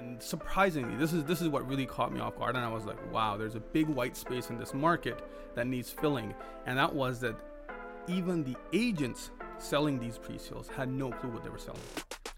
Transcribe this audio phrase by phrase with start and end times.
[0.00, 2.86] And surprisingly, this is this is what really caught me off guard, and I was
[2.86, 5.22] like, wow, there's a big white space in this market
[5.54, 6.34] that needs filling,
[6.64, 7.36] and that was that
[8.08, 11.82] even the agents selling these pre-sales had no clue what they were selling.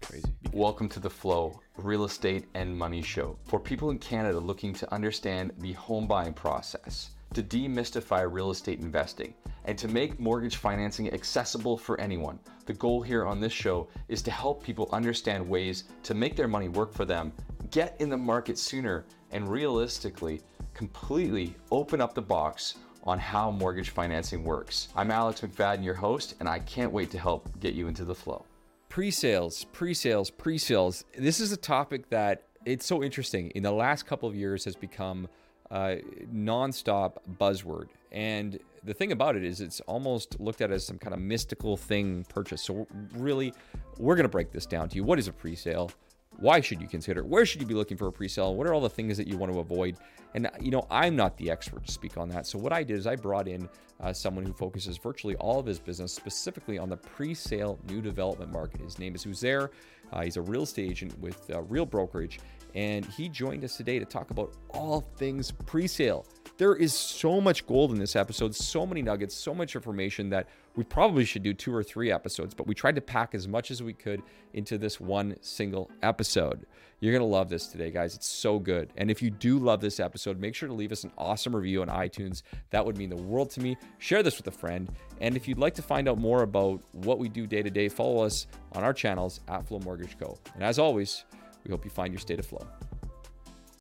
[0.01, 0.27] Crazy.
[0.51, 4.93] Welcome to the Flow Real Estate and Money Show for people in Canada looking to
[4.93, 9.33] understand the home buying process, to demystify real estate investing,
[9.63, 12.37] and to make mortgage financing accessible for anyone.
[12.65, 16.47] The goal here on this show is to help people understand ways to make their
[16.47, 17.31] money work for them,
[17.73, 20.39] get in the market sooner, and realistically,
[20.75, 24.89] completely open up the box on how mortgage financing works.
[24.95, 28.13] I'm Alex McFadden, your host, and I can't wait to help get you into the
[28.13, 28.45] flow.
[28.89, 31.03] Pre-sales, pre-sales, pre-sales.
[31.17, 33.49] This is a topic that it's so interesting.
[33.55, 35.27] In the last couple of years, has become
[35.71, 35.99] a
[36.31, 41.15] nonstop buzzword, and the thing about it is, it's almost looked at as some kind
[41.15, 42.61] of mystical thing purchase.
[42.61, 42.85] So
[43.15, 43.51] really,
[43.97, 45.03] we're going to break this down to you.
[45.03, 45.89] What is a pre-sale?
[46.37, 47.23] Why should you consider?
[47.23, 48.55] Where should you be looking for a pre-sale?
[48.55, 49.97] What are all the things that you want to avoid?
[50.35, 52.47] And you know, I'm not the expert to speak on that.
[52.47, 53.69] So what I did is I brought in
[54.01, 58.51] uh, someone who focuses virtually all of his business specifically on the pre-sale new development
[58.51, 58.81] market.
[58.81, 59.69] His name is Uzair.
[60.11, 62.39] Uh, he's a real estate agent with uh, Real Brokerage,
[62.75, 66.25] and he joined us today to talk about all things pre-sale.
[66.57, 70.47] There is so much gold in this episode, so many nuggets, so much information that
[70.75, 73.71] we probably should do two or three episodes, but we tried to pack as much
[73.71, 74.21] as we could
[74.53, 76.67] into this one single episode.
[76.99, 78.15] You're going to love this today, guys.
[78.15, 78.93] It's so good.
[78.97, 81.81] And if you do love this episode, make sure to leave us an awesome review
[81.81, 82.43] on iTunes.
[82.69, 83.75] That would mean the world to me.
[83.97, 84.91] Share this with a friend.
[85.21, 87.89] And if you'd like to find out more about what we do day to day,
[87.89, 90.37] follow us on our channels at Flow Mortgage Co.
[90.53, 91.25] And as always,
[91.65, 92.65] we hope you find your state of flow.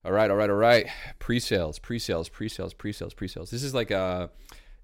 [0.05, 0.89] All right, all right, all right.
[1.20, 3.50] Pre-sales, pre-sales, pre-sales, pre-sales, pre-sales.
[3.50, 4.31] This is like a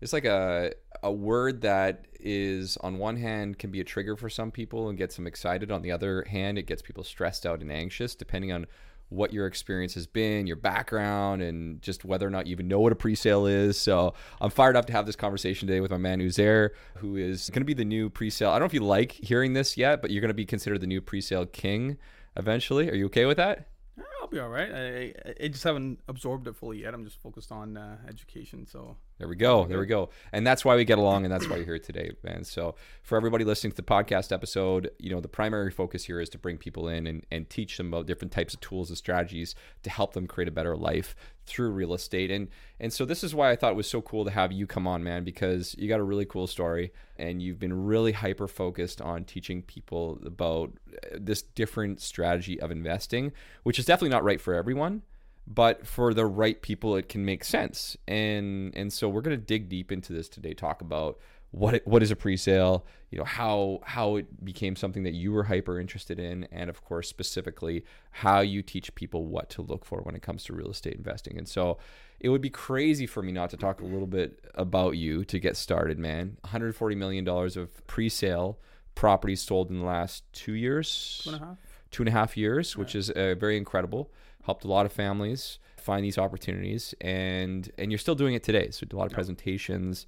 [0.00, 4.30] it's like a a word that is on one hand can be a trigger for
[4.30, 5.72] some people and gets them excited.
[5.72, 8.66] On the other hand, it gets people stressed out and anxious depending on
[9.08, 12.78] what your experience has been, your background, and just whether or not you even know
[12.78, 13.76] what a pre-sale is.
[13.76, 17.50] So I'm fired up to have this conversation today with my man Uzair, who is
[17.50, 18.50] going to be the new pre-sale.
[18.50, 20.80] I don't know if you like hearing this yet, but you're going to be considered
[20.80, 21.96] the new pre-sale king
[22.36, 22.88] eventually.
[22.90, 23.68] Are you okay with that?
[23.98, 24.70] Uh, Be all right.
[24.70, 26.92] I, I just haven't absorbed it fully yet.
[26.92, 28.66] I'm just focused on uh, education.
[28.66, 29.66] So there we go.
[29.66, 30.10] There we go.
[30.32, 32.44] And that's why we get along, and that's why you're here today, man.
[32.44, 36.28] So for everybody listening to the podcast episode, you know the primary focus here is
[36.30, 39.54] to bring people in and, and teach them about different types of tools and strategies
[39.82, 41.16] to help them create a better life
[41.46, 42.30] through real estate.
[42.30, 44.66] And and so this is why I thought it was so cool to have you
[44.66, 48.46] come on, man, because you got a really cool story and you've been really hyper
[48.46, 53.32] focused on teaching people about uh, this different strategy of investing,
[53.64, 55.02] which is definitely not right for everyone
[55.48, 57.96] but for the right people it can make sense.
[58.06, 61.18] And and so we're going to dig deep into this today talk about
[61.50, 65.32] what it, what is a pre-sale you know how how it became something that you
[65.32, 69.86] were hyper interested in and of course specifically how you teach people what to look
[69.86, 71.38] for when it comes to real estate investing.
[71.38, 71.78] And so
[72.20, 75.38] it would be crazy for me not to talk a little bit about you to
[75.38, 76.36] get started man.
[76.42, 78.58] 140 million dollars of pre-sale
[78.94, 81.22] properties sold in the last two years.
[81.24, 84.10] Two and a half two and a half years which is uh, very incredible.
[84.44, 88.70] Helped a lot of families find these opportunities and and you're still doing it today
[88.70, 90.06] so a lot of presentations.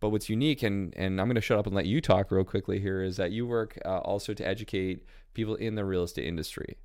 [0.00, 2.44] But what's unique and and i'm going to shut up and let you talk real
[2.44, 6.26] quickly here is that you work uh, also to educate people in the real estate
[6.26, 6.76] industry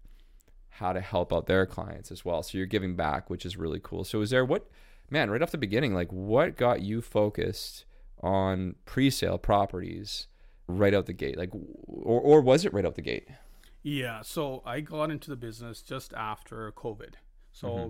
[0.70, 2.44] how to help out their clients as well.
[2.44, 4.04] So you're giving back which is really cool.
[4.04, 4.70] So Uzair what
[5.09, 7.86] man right off the beginning like what got you focused
[8.22, 10.28] on pre-sale properties
[10.68, 11.38] right out the gate?
[11.38, 13.28] Like or, or was it right out the gate
[13.88, 17.14] yeah, so I got into the business just after COVID.
[17.53, 17.88] So mm-hmm.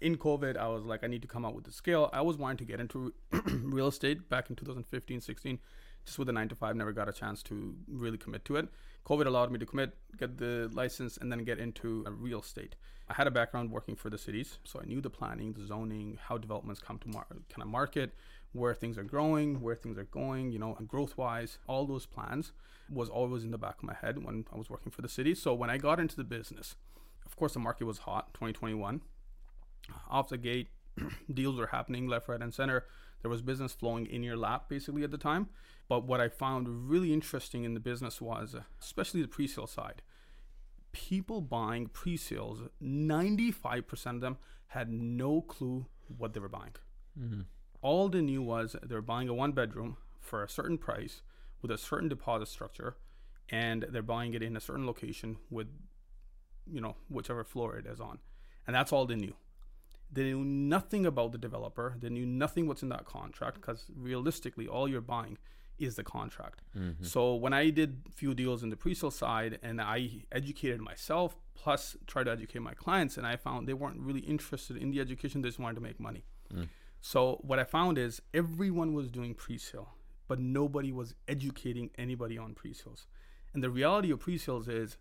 [0.00, 2.08] in COVID, I was like, I need to come out with the scale.
[2.12, 3.12] I was wanting to get into
[3.46, 5.58] real estate back in 2015, 16,
[6.04, 8.68] just with a nine to five, never got a chance to really commit to it.
[9.04, 12.76] COVID allowed me to commit, get the license, and then get into real estate.
[13.08, 16.20] I had a background working for the cities, so I knew the planning, the zoning,
[16.22, 18.14] how developments come to mar- kind of market,
[18.52, 22.52] where things are growing, where things are going, you know, growth wise, all those plans
[22.90, 25.34] was always in the back of my head when I was working for the city.
[25.34, 26.74] So when I got into the business,
[27.24, 29.02] of course, the market was hot, 2021.
[30.10, 30.68] Off the gate,
[31.32, 32.86] deals were happening left, right, and center.
[33.22, 35.48] There was business flowing in your lap basically at the time.
[35.88, 40.02] But what I found really interesting in the business was, especially the pre sale side,
[40.92, 44.38] people buying pre sales, 95% of them
[44.68, 45.86] had no clue
[46.18, 46.74] what they were buying.
[47.18, 47.40] Mm-hmm
[47.82, 51.22] all they knew was they're buying a one bedroom for a certain price
[51.62, 52.96] with a certain deposit structure
[53.50, 55.68] and they're buying it in a certain location with
[56.70, 58.18] you know whichever floor it is on.
[58.66, 59.34] And that's all they knew.
[60.12, 61.96] They knew nothing about the developer.
[61.98, 65.38] They knew nothing what's in that contract because realistically all you're buying
[65.78, 66.62] is the contract.
[66.76, 67.04] Mm-hmm.
[67.04, 71.96] So when I did few deals in the pre-sale side and I educated myself plus
[72.06, 75.42] try to educate my clients and I found they weren't really interested in the education,
[75.42, 76.24] they just wanted to make money.
[76.54, 76.68] Mm.
[77.00, 79.94] So what I found is everyone was doing pre-sale,
[80.28, 83.06] but nobody was educating anybody on pre-sales.
[83.54, 84.96] And the reality of pre-sales is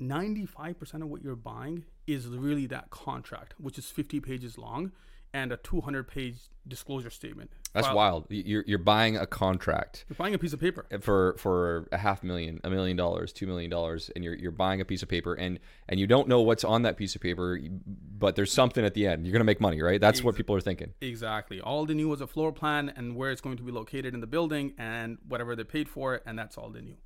[0.00, 4.92] 95% of what you're buying is really that contract, which is 50 pages long
[5.32, 6.36] and a 200 page
[6.66, 7.50] disclosure statement.
[7.72, 8.26] That's File- wild.
[8.28, 10.86] You're you're buying a contract You're buying a piece of paper.
[11.00, 14.80] for for a half million, a million dollars, two million dollars, and you're you're buying
[14.80, 15.58] a piece of paper, and
[15.88, 17.58] and you don't know what's on that piece of paper,
[18.18, 19.26] but there's something at the end.
[19.26, 20.00] You're gonna make money, right?
[20.00, 20.92] That's what people are thinking.
[21.00, 21.60] Exactly.
[21.60, 24.20] All they knew was a floor plan and where it's going to be located in
[24.20, 26.96] the building and whatever they paid for it, and that's all they knew.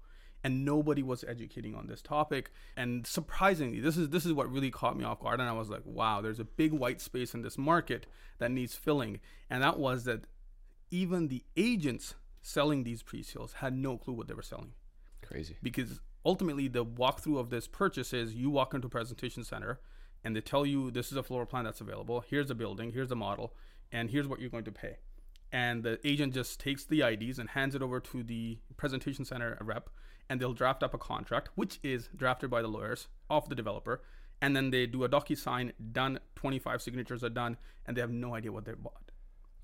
[0.45, 2.51] And nobody was educating on this topic.
[2.77, 5.39] And surprisingly, this is this is what really caught me off guard.
[5.39, 8.07] And I was like, wow, there's a big white space in this market
[8.39, 9.21] that needs filling.
[9.49, 10.25] And that was that
[10.91, 14.73] even the agents selling these pre-sales had no clue what they were selling
[15.23, 15.57] Crazy.
[15.63, 19.81] because ultimately the walkthrough of this purchase is you walk into a presentation center
[20.25, 23.11] and they tell you this is a floor plan that's available here's a building here's
[23.11, 23.55] a model
[23.93, 24.97] and here's what you're going to pay
[25.53, 29.57] and the agent just takes the ids and hands it over to the presentation center
[29.61, 29.89] rep
[30.33, 34.01] and they'll draft up a contract which is drafted by the lawyers of the developer
[34.41, 38.35] and then they do a DocuSign done 25 signatures are done and they have no
[38.35, 39.11] idea what they bought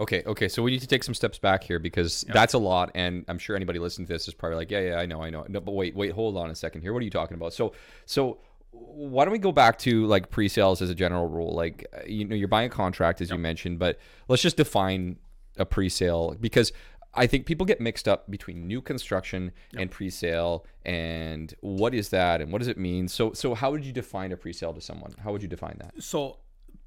[0.00, 0.46] Okay, okay.
[0.46, 3.36] So we need to take some steps back here because that's a lot, and I'm
[3.36, 5.44] sure anybody listening to this is probably like, yeah, yeah, I know, I know.
[5.48, 6.92] No, but wait, wait, hold on a second here.
[6.92, 7.52] What are you talking about?
[7.52, 7.72] So,
[8.06, 8.38] so
[8.70, 11.52] why don't we go back to like pre-sales as a general rule?
[11.52, 13.98] Like, uh, you know, you're buying a contract as you mentioned, but
[14.28, 15.16] let's just define
[15.56, 16.72] a pre-sale because
[17.18, 22.40] I think people get mixed up between new construction and pre-sale, and what is that,
[22.40, 23.08] and what does it mean?
[23.08, 25.14] So, so how would you define a pre-sale to someone?
[25.24, 26.00] How would you define that?
[26.02, 26.38] So,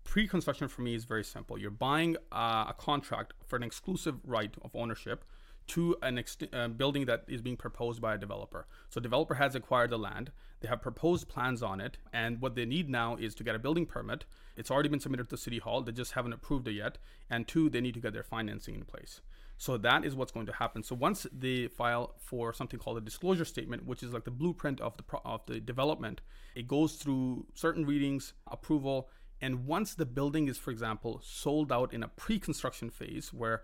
[0.05, 1.57] pre-construction for me is very simple.
[1.57, 5.25] You're buying uh, a contract for an exclusive right of ownership
[5.67, 8.67] to an ex- uh, building that is being proposed by a developer.
[8.89, 10.31] So, developer has acquired the land.
[10.61, 13.59] They have proposed plans on it, and what they need now is to get a
[13.59, 14.23] building permit.
[14.55, 15.81] It's already been submitted to City Hall.
[15.81, 16.97] They just haven't approved it yet.
[17.29, 19.21] And two, they need to get their financing in place.
[19.61, 20.81] So that is what's going to happen.
[20.81, 24.81] So once they file for something called a disclosure statement, which is like the blueprint
[24.81, 26.21] of the pro- of the development,
[26.55, 29.07] it goes through certain readings, approval,
[29.39, 33.61] and once the building is, for example, sold out in a pre-construction phase, where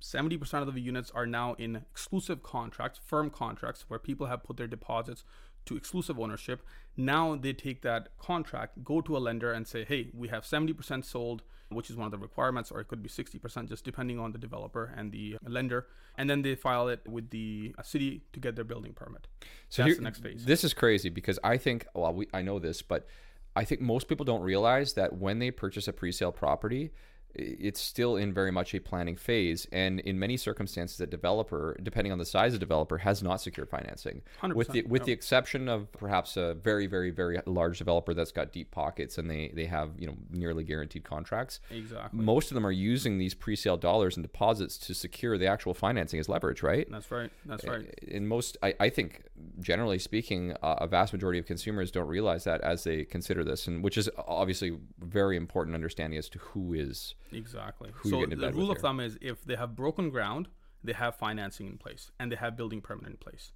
[0.00, 4.56] 70% of the units are now in exclusive contracts, firm contracts, where people have put
[4.56, 5.24] their deposits
[5.66, 6.62] to exclusive ownership.
[6.96, 11.04] Now they take that contract, go to a lender, and say, "Hey, we have 70%
[11.04, 14.32] sold." Which is one of the requirements, or it could be 60%, just depending on
[14.32, 15.86] the developer and the lender.
[16.18, 19.26] And then they file it with the uh, city to get their building permit.
[19.68, 20.44] So That's here- the next phase.
[20.44, 23.06] This is crazy because I think, well, we, I know this, but
[23.56, 26.90] I think most people don't realize that when they purchase a pre-sale property, i-
[27.34, 32.12] it's still in very much a planning phase, and in many circumstances, a developer, depending
[32.12, 34.22] on the size of developer, has not secured financing.
[34.42, 35.06] With the 100%, with yeah.
[35.06, 39.30] the exception of perhaps a very, very, very large developer that's got deep pockets and
[39.30, 41.60] they they have you know nearly guaranteed contracts.
[41.70, 42.18] Exactly.
[42.18, 46.18] Most of them are using these pre-sale dollars and deposits to secure the actual financing
[46.20, 46.90] as leverage, right?
[46.90, 47.30] That's right.
[47.44, 47.92] That's right.
[48.02, 49.22] in most I, I think
[49.60, 53.66] generally speaking uh, a vast majority of consumers don't realize that as they consider this
[53.66, 57.90] and which is obviously very important understanding as to who is Exactly.
[58.04, 58.82] you're so the rule of here.
[58.82, 60.48] thumb is if they have broken ground,
[60.82, 63.52] they have financing in place and they have building permit in place.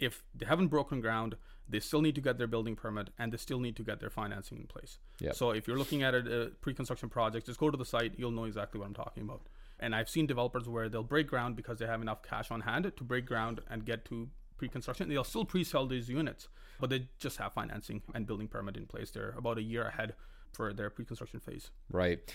[0.00, 1.36] If they haven't broken ground,
[1.68, 4.10] they still need to get their building permit and they still need to get their
[4.10, 4.98] financing in place.
[5.20, 5.34] Yep.
[5.34, 8.14] So if you're looking at a, a pre-construction project, just go to the site.
[8.16, 9.42] You'll know exactly what I'm talking about.
[9.80, 12.92] And I've seen developers where they'll break ground because they have enough cash on hand
[12.96, 15.08] to break ground and get to pre-construction.
[15.08, 16.48] They'll still pre-sell these units,
[16.80, 19.10] but they just have financing and building permit in place.
[19.10, 20.14] They're about a year ahead
[20.52, 21.70] for their pre-construction phase.
[21.90, 22.32] right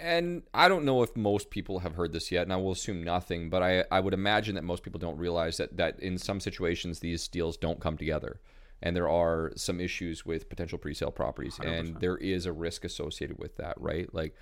[0.00, 3.02] and i don't know if most people have heard this yet and i will assume
[3.02, 6.40] nothing but i, I would imagine that most people don't realize that, that in some
[6.40, 8.40] situations these deals don't come together
[8.80, 13.38] and there are some issues with potential pre-sale properties and there is a risk associated
[13.38, 14.34] with that right like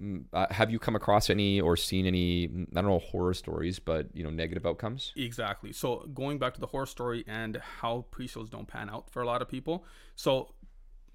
[0.00, 3.32] mm, uh, have you come across any or seen any mm, i don't know horror
[3.32, 5.72] stories but you know negative outcomes Exactly.
[5.72, 9.26] So going back to the horror story and how pre-sales don't pan out for a
[9.26, 9.84] lot of people.
[10.16, 10.54] So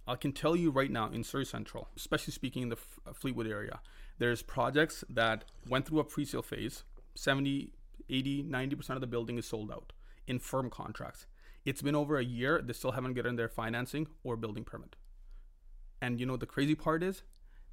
[0.07, 3.13] I can tell you right now in Surrey Central, especially speaking in the F- uh,
[3.13, 3.79] Fleetwood area,
[4.17, 6.83] there's projects that went through a pre-sale phase.
[7.15, 7.71] 70,
[8.09, 9.93] 80, 90% of the building is sold out
[10.27, 11.25] in firm contracts.
[11.65, 12.61] It's been over a year.
[12.61, 14.95] They still haven't gotten their financing or building permit.
[16.01, 17.23] And you know the crazy part is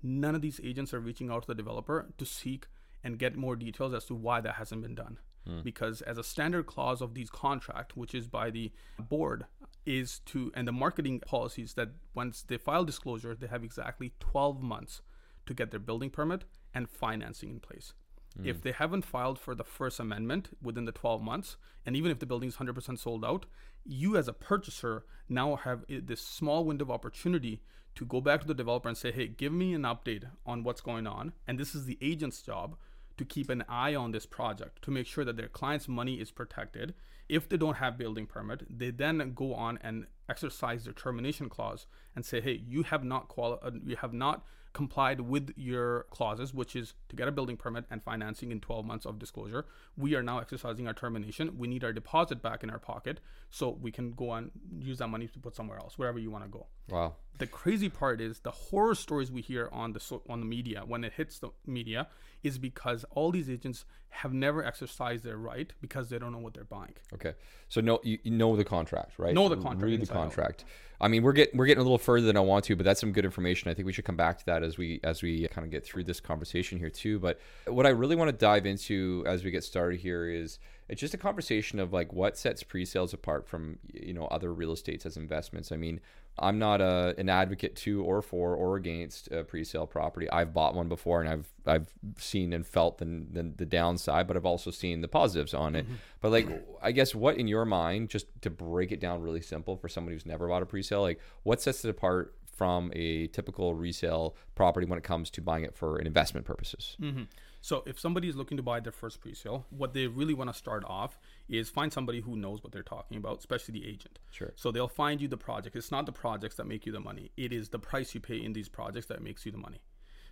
[0.03, 2.67] none of these agents are reaching out to the developer to seek
[3.03, 5.19] and get more details as to why that hasn't been done.
[5.65, 9.47] Because as a standard clause of these contract, which is by the board,
[9.87, 14.63] is to and the marketing policies that once they file disclosure, they have exactly 12
[14.63, 15.03] months
[15.47, 16.45] to get their building permit
[16.75, 17.93] and financing in place.
[18.37, 18.47] Hmm.
[18.47, 22.19] If they haven't filed for the first amendment within the 12 months, and even if
[22.19, 23.47] the building is 100% sold out,
[23.85, 27.63] you as a purchaser now have this small window of opportunity
[27.95, 30.81] to go back to the developer and say, hey, give me an update on what's
[30.81, 31.33] going on.
[31.47, 32.77] And this is the agent's job
[33.21, 36.31] to keep an eye on this project to make sure that their client's money is
[36.31, 36.95] protected.
[37.29, 41.87] If they don't have building permit, they then go on and exercise their termination clause
[42.17, 46.55] and say, "Hey, you have not quali- uh, you have not complied with your clauses,
[46.55, 49.67] which is to get a building permit and financing in 12 months of disclosure.
[49.97, 51.59] We are now exercising our termination.
[51.59, 55.09] We need our deposit back in our pocket so we can go and use that
[55.09, 57.17] money to put somewhere else, wherever you want to go." Wow.
[57.39, 60.85] the crazy part is the horror stories we hear on the so- on the media
[60.85, 62.07] when it hits the media
[62.43, 66.53] is because all these agents have never exercised their right because they don't know what
[66.55, 66.95] they're buying.
[67.15, 67.35] Okay.
[67.69, 69.35] So no, you, you know the contract, right?
[69.35, 70.23] Know the contract Read the inside out.
[70.23, 70.65] contract.
[71.01, 73.01] I mean, we're getting we're getting a little further than I want to, but that's
[73.01, 73.71] some good information.
[73.71, 75.85] I think we should come back to that as we as we kind of get
[75.87, 77.19] through this conversation here too.
[77.19, 81.01] But what I really want to dive into as we get started here is it's
[81.01, 85.07] just a conversation of like what sets pre-sales apart from you know other real estates
[85.07, 85.73] as investments.
[85.73, 86.01] I mean,
[86.39, 90.31] I'm not a, an advocate to or for or against a pre-sale property.
[90.31, 94.37] I've bought one before and I've I've seen and felt the, the, the downside, but
[94.37, 95.85] I've also seen the positives on it.
[95.85, 95.95] Mm-hmm.
[96.21, 99.77] But like, I guess what in your mind, just to break it down really simple
[99.77, 103.75] for somebody who's never bought a pre-sale, like what sets it apart from a typical
[103.75, 106.97] resale property when it comes to buying it for an investment purposes?
[107.01, 107.25] Mm-hmm.
[107.61, 110.55] So if somebody is looking to buy their first pre-sale, what they really want to
[110.55, 114.19] start off is find somebody who knows what they're talking about, especially the agent.
[114.31, 114.53] Sure.
[114.57, 115.77] So they'll find you the project.
[115.77, 117.31] It's not the projects that make you the money.
[117.37, 119.83] It is the price you pay in these projects that makes you the money.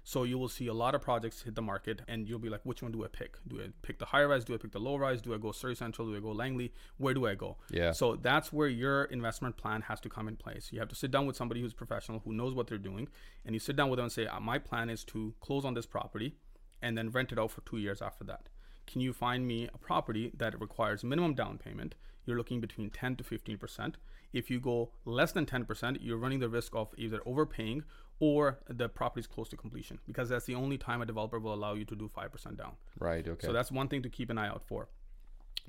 [0.04, 2.62] So you will see a lot of projects hit the market, and you'll be like,
[2.64, 3.36] which one do I pick?
[3.46, 4.42] Do I pick the high rise?
[4.42, 5.20] Do I pick the low rise?
[5.20, 6.08] Do I go Surrey Central?
[6.08, 6.72] Do I go Langley?
[6.96, 7.58] Where do I go?
[7.70, 7.92] Yeah.
[7.92, 10.70] So that's where your investment plan has to come in place.
[10.72, 13.08] You have to sit down with somebody who's professional, who knows what they're doing,
[13.44, 15.74] and you sit down with them and say, "Uh, my plan is to close on
[15.74, 16.36] this property
[16.82, 18.48] and then rent it out for two years after that.
[18.86, 21.94] Can you find me a property that requires minimum down payment?
[22.24, 23.94] You're looking between 10 to 15%.
[24.32, 27.84] If you go less than 10%, you're running the risk of either overpaying
[28.20, 31.54] or the property is close to completion because that's the only time a developer will
[31.54, 32.72] allow you to do 5% down.
[32.98, 33.26] Right.
[33.26, 33.46] Okay.
[33.46, 34.88] So that's one thing to keep an eye out for.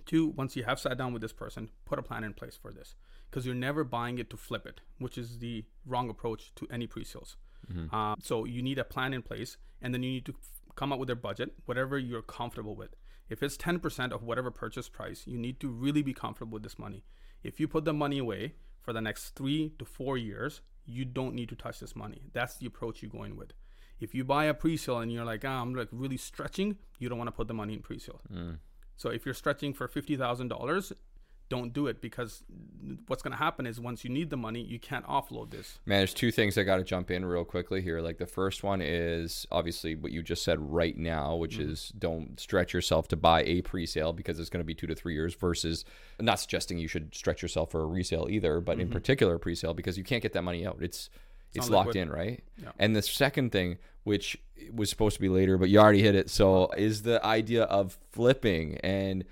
[0.05, 2.71] Two, once you have sat down with this person, put a plan in place for
[2.71, 2.95] this
[3.29, 6.87] because you're never buying it to flip it, which is the wrong approach to any
[6.87, 7.35] pre-sales.
[7.91, 10.33] Uh, so you need a plan in place, and then you need to
[10.79, 12.95] come up with a budget, whatever you're comfortable with.
[13.27, 16.79] If it's 10% of whatever purchase price, you need to really be comfortable with this
[16.79, 17.03] money.
[17.43, 21.35] If you put the money away for the next three to four years, you don't
[21.35, 22.21] need to touch this money.
[22.33, 23.51] That's the approach you're going with.
[23.99, 27.17] If you buy a pre-sale and you're like, ah, I'm like really stretching, you don't
[27.17, 28.21] want to put the money in pre-sale.
[28.95, 30.93] So if you're stretching for fifty thousand dollars,
[31.49, 32.43] don't do it because
[33.07, 35.79] what's going to happen is once you need the money, you can't offload this.
[35.85, 38.01] Man, there's two things I got to jump in real quickly here.
[38.01, 41.71] Like the first one is obviously what you just said right now, which mm-hmm.
[41.71, 44.95] is don't stretch yourself to buy a pre-sale because it's going to be two to
[44.95, 45.33] three years.
[45.33, 45.85] Versus,
[46.19, 48.93] not suggesting you should stretch yourself for a resale either, but in mm-hmm.
[48.93, 50.77] particular a pre-sale because you can't get that money out.
[50.81, 51.09] It's
[51.53, 52.09] it's not locked liquid.
[52.09, 52.43] in, right?
[52.61, 52.71] Yeah.
[52.77, 54.37] And the second thing, which
[54.71, 56.75] was supposed to be later, but you already hit it, so uh-huh.
[56.77, 58.77] is the idea of flipping.
[58.77, 59.25] And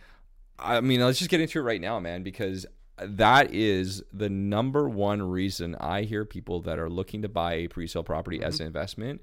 [0.60, 2.66] I mean, let's just get into it right now, man, because
[3.00, 7.68] that is the number one reason I hear people that are looking to buy a
[7.68, 8.64] pre-sale property as mm-hmm.
[8.64, 9.22] an investment,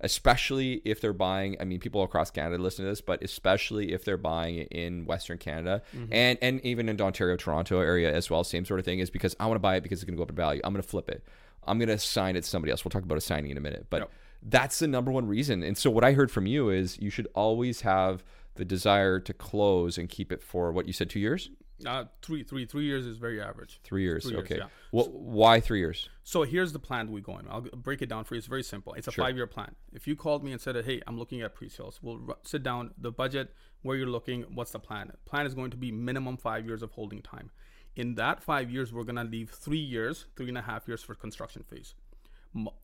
[0.00, 1.56] especially if they're buying.
[1.60, 5.06] I mean, people across Canada listen to this, but especially if they're buying it in
[5.06, 6.12] Western Canada mm-hmm.
[6.12, 8.44] and and even in Ontario, Toronto area as well.
[8.44, 10.18] Same sort of thing is because I want to buy it because it's going to
[10.18, 10.60] go up in value.
[10.62, 11.24] I'm going to flip it.
[11.66, 12.84] I'm going to assign it to somebody else.
[12.84, 14.10] We'll talk about assigning in a minute, but Yep.
[14.42, 15.64] that's the number one reason.
[15.64, 18.22] And so what I heard from you is you should always have
[18.56, 21.50] the desire to close and keep it for what you said two years,
[21.84, 23.80] Uh, three, three, three years is very average.
[23.84, 24.24] three years.
[24.24, 24.56] Three years, okay.
[24.58, 24.68] yeah.
[24.98, 26.08] Wh- why three years?
[26.24, 27.46] So here's the plan we go in.
[27.48, 28.38] I'll break it down for you.
[28.38, 28.94] It's very simple.
[28.94, 29.74] It's a five-year plan.
[29.92, 32.94] If you called me and said, "Hey, I'm looking at pre-sales," we'll r- sit down,
[32.96, 35.12] the budget, where you're looking, what's the plan?
[35.26, 37.50] Plan is going to be minimum five years of holding time.
[37.94, 41.14] In that five years, we're gonna leave three years, three and a half years for
[41.14, 41.94] construction phase.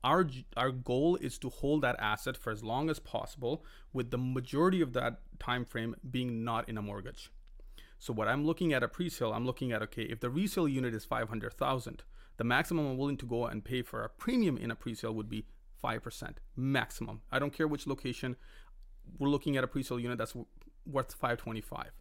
[0.04, 4.18] Our our goal is to hold that asset for as long as possible, with the
[4.18, 7.30] majority of that time frame being not in a mortgage.
[7.98, 10.92] So what I'm looking at a pre-sale, I'm looking at okay, if the resale unit
[10.94, 12.02] is five hundred thousand,
[12.36, 15.28] the maximum I'm willing to go and pay for a premium in a pre-sale would
[15.28, 15.46] be
[15.80, 17.22] five percent maximum.
[17.30, 18.36] I don't care which location.
[19.18, 20.36] We're looking at a pre-sale unit that's
[20.86, 21.92] worth five twenty-five.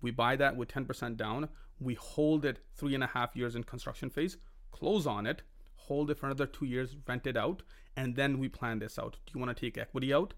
[0.00, 1.48] We buy that with ten percent down.
[1.78, 4.36] We hold it three and a half years in construction phase,
[4.70, 5.42] close on it,
[5.90, 7.62] hold it for another two years, rent it out,
[7.96, 9.16] and then we plan this out.
[9.26, 10.34] Do you want to take equity out?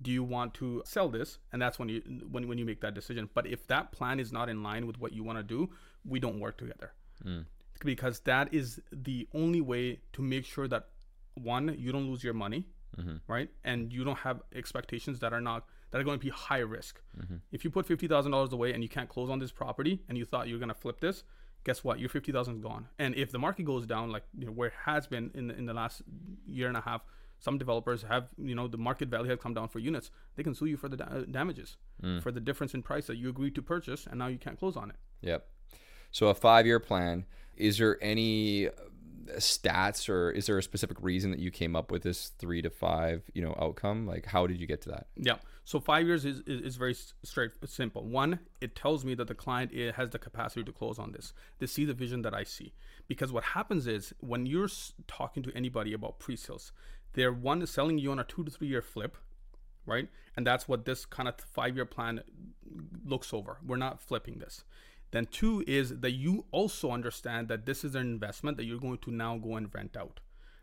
[0.00, 1.38] do you want to sell this?
[1.52, 2.00] And that's when you
[2.34, 3.28] when, when you make that decision.
[3.34, 5.70] But if that plan is not in line with what you want to do
[6.12, 6.88] we don't work together.
[7.24, 7.44] Mm.
[7.84, 10.88] Because that is the only way to make sure that
[11.34, 12.66] one you don't lose your money
[12.98, 13.16] mm-hmm.
[13.26, 13.48] right?
[13.64, 17.00] And you don't have expectations that are not that are going to be high risk.
[17.20, 17.36] Mm-hmm.
[17.50, 20.16] If you put fifty thousand dollars away and you can't close on this property, and
[20.18, 21.24] you thought you were going to flip this,
[21.64, 21.98] guess what?
[21.98, 22.88] Your fifty thousand is gone.
[22.98, 25.54] And if the market goes down, like you know where it has been in the,
[25.56, 26.02] in the last
[26.46, 27.02] year and a half,
[27.38, 30.10] some developers have you know the market value has come down for units.
[30.36, 31.76] They can sue you for the da- damages
[32.20, 34.76] for the difference in price that you agreed to purchase, and now you can't close
[34.76, 34.96] on it.
[35.20, 35.46] Yep.
[36.10, 37.26] So a five-year plan.
[37.56, 38.72] Is there any uh,
[39.36, 42.70] stats, or is there a specific reason that you came up with this three to
[42.70, 44.06] five, you know, outcome?
[44.06, 45.06] Like, how did you get to that?
[45.16, 45.36] Yeah.
[45.64, 48.04] So five years is, is, is very straight, simple.
[48.04, 51.32] One, it tells me that the client i- has the capacity to close on this.
[51.58, 52.72] They see the vision that I see.
[53.06, 54.68] Because what happens is when you're
[55.06, 56.72] talking to anybody about pre-sales,
[57.12, 59.16] they're one is selling you on a two to three year flip,
[59.86, 60.08] right?
[60.36, 62.22] And that's what this kind of five year plan
[63.04, 63.58] looks over.
[63.64, 64.64] We're not flipping this.
[65.12, 68.98] Then two is that you also understand that this is an investment that you're going
[68.98, 70.20] to now go and rent out.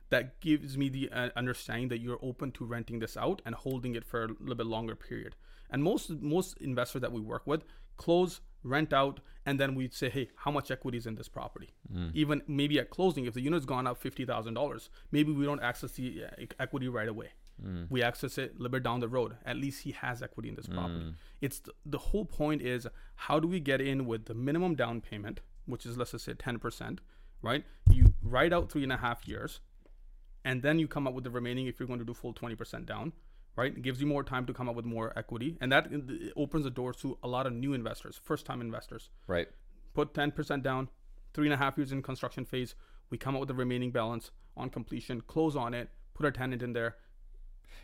[0.09, 3.95] That gives me the uh, understanding that you're open to renting this out and holding
[3.95, 5.35] it for a little bit longer period.
[5.69, 7.63] And most most investors that we work with
[7.97, 11.73] close, rent out, and then we say, hey, how much equity is in this property?
[12.13, 15.61] Even maybe at closing, if the unit's gone up fifty thousand dollars, maybe we don't
[15.61, 17.29] access the uh, equity right away.
[17.89, 19.35] We access it a little bit down the road.
[19.45, 21.13] At least he has equity in this property.
[21.41, 25.01] It's th- the whole point is how do we get in with the minimum down
[25.01, 27.01] payment, which is let's just say ten percent,
[27.41, 27.65] right?
[27.91, 29.59] You write out three and a half years,
[30.45, 32.85] and then you come up with the remaining if you're going to do full 20%
[32.85, 33.11] down
[33.55, 35.87] right it gives you more time to come up with more equity and that
[36.35, 39.47] opens the doors to a lot of new investors first time investors Right.
[39.93, 40.89] put 10% down
[41.33, 42.75] three and a half years in construction phase
[43.09, 46.61] we come up with the remaining balance on completion close on it put a tenant
[46.61, 46.95] in there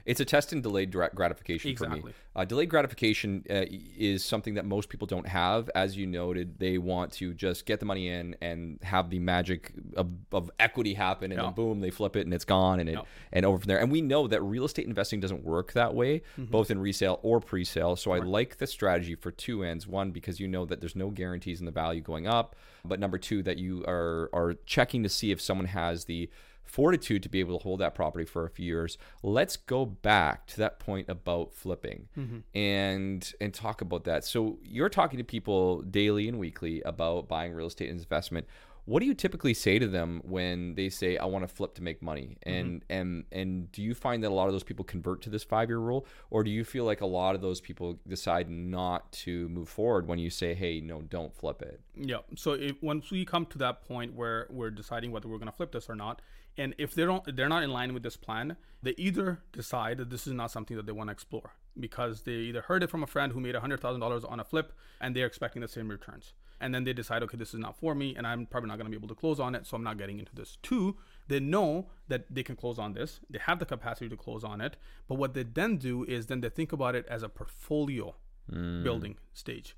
[0.05, 2.03] It's a test and delayed gra- gratification for me.
[2.35, 3.63] Uh, delayed gratification uh,
[3.97, 5.69] is something that most people don't have.
[5.73, 9.71] As you noted, they want to just get the money in and have the magic
[9.95, 12.99] of, of equity happen, and then boom, they flip it and it's gone, and it
[13.31, 13.79] and over from there.
[13.79, 16.51] And we know that real estate investing doesn't work that way, Mm-hmm.
[16.51, 17.95] both in resale or pre-sale.
[17.95, 19.87] So I like the strategy for two ends.
[19.87, 23.17] One, because you know that there's no guarantees in the value going up, but number
[23.17, 26.29] two, that you are are checking to see if someone has the
[26.65, 28.97] fortitude to be able to hold that property for a few years.
[29.23, 32.39] Let's go back to that point about flipping mm-hmm.
[32.53, 34.25] and and talk about that.
[34.25, 38.47] So you're talking to people daily and weekly about buying real estate and investment.
[38.87, 41.81] What do you typically say to them when they say I want to flip to
[41.81, 42.37] make money?
[42.45, 42.57] Mm-hmm.
[42.57, 45.43] And and and do you find that a lot of those people convert to this
[45.43, 49.49] 5-year rule or do you feel like a lot of those people decide not to
[49.49, 51.81] move forward when you say hey, no, don't flip it?
[51.95, 52.19] Yeah.
[52.35, 55.57] So if, once we come to that point where we're deciding whether we're going to
[55.57, 56.21] flip this or not,
[56.57, 60.09] and if they don't, they're not in line with this plan, they either decide that
[60.09, 63.03] this is not something that they want to explore because they either heard it from
[63.03, 65.89] a friend who made hundred thousand dollars on a flip and they're expecting the same
[65.89, 68.77] returns, and then they decide, okay, this is not for me, and I'm probably not
[68.77, 70.57] going to be able to close on it, so I'm not getting into this.
[70.63, 70.95] Two,
[71.27, 74.61] they know that they can close on this, they have the capacity to close on
[74.61, 78.15] it, but what they then do is then they think about it as a portfolio
[78.49, 78.83] hmm.
[78.83, 79.75] building stage.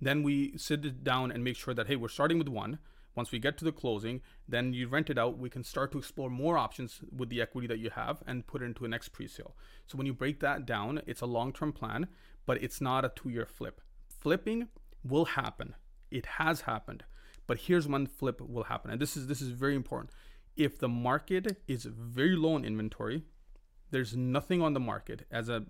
[0.00, 2.78] Then we sit down and make sure that hey, we're starting with one.
[3.14, 5.38] Once we get to the closing, then you rent it out.
[5.38, 8.62] We can start to explore more options with the equity that you have and put
[8.62, 9.56] it into a next pre-sale.
[9.86, 12.08] So when you break that down, it's a long-term plan,
[12.46, 13.80] but it's not a two-year flip.
[14.08, 14.68] Flipping
[15.02, 15.74] will happen.
[16.10, 17.04] It has happened.
[17.46, 18.90] But here's when flip will happen.
[18.92, 20.12] And this is this is very important.
[20.56, 23.24] If the market is very low in inventory,
[23.90, 25.64] there's nothing on the market as a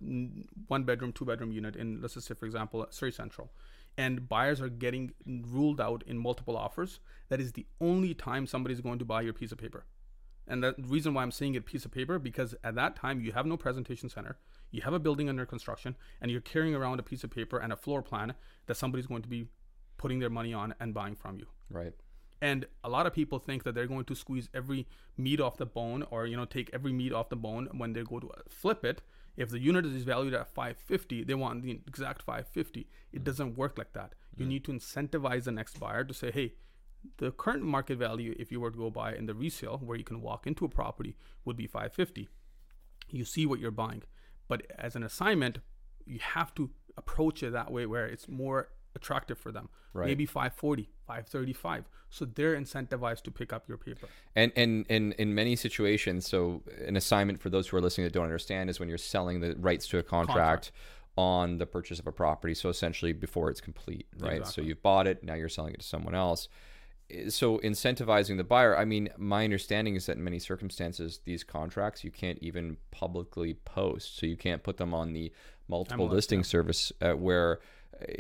[0.69, 3.51] one bedroom, two bedroom unit in, let's just say, for example, Surrey Central,
[3.99, 8.81] and buyers are getting ruled out in multiple offers, that is the only time somebody's
[8.81, 9.85] going to buy your piece of paper.
[10.49, 13.33] And the reason why I'm saying it piece of paper because at that time you
[13.33, 14.39] have no presentation center,
[14.73, 17.73] you have a building under construction, and you're carrying around a piece of paper and
[17.73, 18.35] a floor plan
[18.67, 19.47] that somebody's going to be
[19.99, 21.93] putting their money on and buying from you Right.
[22.41, 24.87] and a lot of people think that they're going to squeeze every
[25.19, 28.03] meat off the bone or you know take every meat off the bone when they
[28.03, 29.03] go to uh, flip it
[29.37, 33.79] if the unit is valued at 550 they want the exact 550 it doesn't work
[33.79, 34.15] like that.
[34.37, 34.49] You mm.
[34.49, 36.55] need to incentivize the next buyer to say hey
[37.17, 40.05] the current market value if you were to go buy in the resale where you
[40.05, 42.29] can walk into a property would be 550
[43.09, 44.03] you see what you're buying.
[44.47, 45.59] But as an assignment
[46.07, 49.69] you have to approach it that way where it's more attractive for them.
[49.93, 50.07] Right.
[50.07, 55.35] maybe 540 535 so they're incentivized to pick up your paper And and and in
[55.35, 58.89] many situations, so an assignment for those who are listening that don't understand is when
[58.89, 60.73] you're selling the rights to a contract,
[61.17, 62.55] on the purchase of a property.
[62.55, 64.47] So essentially, before it's complete, right?
[64.47, 66.49] So you've bought it, now you're selling it to someone else.
[67.29, 68.79] So incentivizing the buyer.
[68.79, 73.55] I mean, my understanding is that in many circumstances, these contracts you can't even publicly
[73.55, 75.33] post, so you can't put them on the
[75.69, 77.61] multiple listing service uh, where.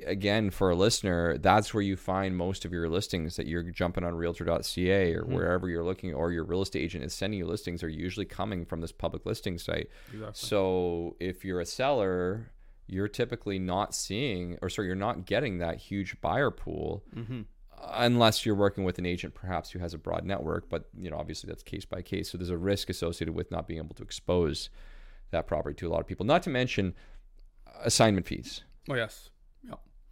[0.07, 4.05] Again, for a listener, that's where you find most of your listings that you're jumping
[4.05, 5.33] on realtor.ca or mm-hmm.
[5.33, 8.65] wherever you're looking, or your real estate agent is sending you listings are usually coming
[8.65, 9.89] from this public listing site.
[10.13, 10.33] Exactly.
[10.35, 12.53] So if you're a seller,
[12.87, 17.05] you're typically not seeing, or sorry, you're not getting that huge buyer pool.
[17.15, 17.43] Mm-hmm.
[17.93, 21.17] Unless you're working with an agent, perhaps who has a broad network, but you know,
[21.17, 22.31] obviously that's case by case.
[22.31, 24.69] So there's a risk associated with not being able to expose
[25.31, 26.27] that property to a lot of people.
[26.27, 26.95] Not to mention
[27.83, 28.65] assignment fees.
[28.91, 29.31] Oh yes.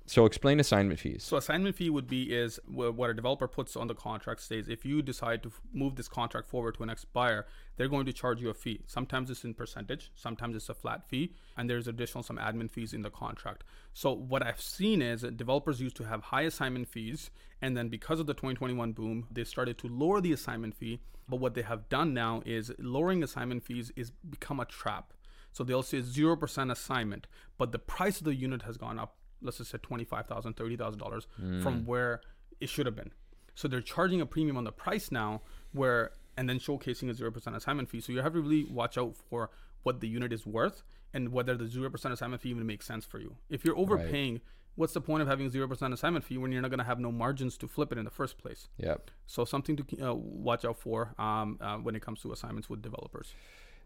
[0.08, 1.22] So explain assignment fees.
[1.22, 4.86] So assignment fee would be is what a developer puts on the contract states if
[4.86, 8.40] you decide to move this contract forward to an next buyer, they're going to charge
[8.40, 8.80] you a fee.
[8.86, 12.94] Sometimes it's in percentage, sometimes it's a flat fee, and there's additional some admin fees
[12.94, 13.64] in the contract.
[13.92, 18.18] So what I've seen is developers used to have high assignment fees, and then because
[18.18, 21.00] of the 2021 boom, they started to lower the assignment fee.
[21.28, 25.12] But what they have done now is lowering assignment fees is become a trap.
[25.52, 27.26] So they'll say zero percent assignment,
[27.58, 29.17] but the price of the unit has gone up.
[29.42, 31.26] Let's just say twenty five thousand, thirty thousand dollars
[31.62, 32.20] from where
[32.60, 33.12] it should have been.
[33.54, 37.30] So they're charging a premium on the price now, where and then showcasing a zero
[37.30, 38.00] percent assignment fee.
[38.00, 39.50] So you have to really watch out for
[39.82, 43.04] what the unit is worth and whether the zero percent assignment fee even makes sense
[43.04, 43.36] for you.
[43.48, 44.40] If you're overpaying,
[44.76, 47.00] what's the point of having zero percent assignment fee when you're not going to have
[47.00, 48.68] no margins to flip it in the first place?
[48.78, 49.10] Yep.
[49.26, 52.82] So something to uh, watch out for um, uh, when it comes to assignments with
[52.82, 53.32] developers.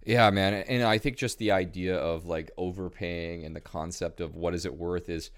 [0.04, 0.54] Yeah, man.
[0.54, 4.66] And I think just the idea of like overpaying and the concept of what is
[4.66, 5.30] it worth is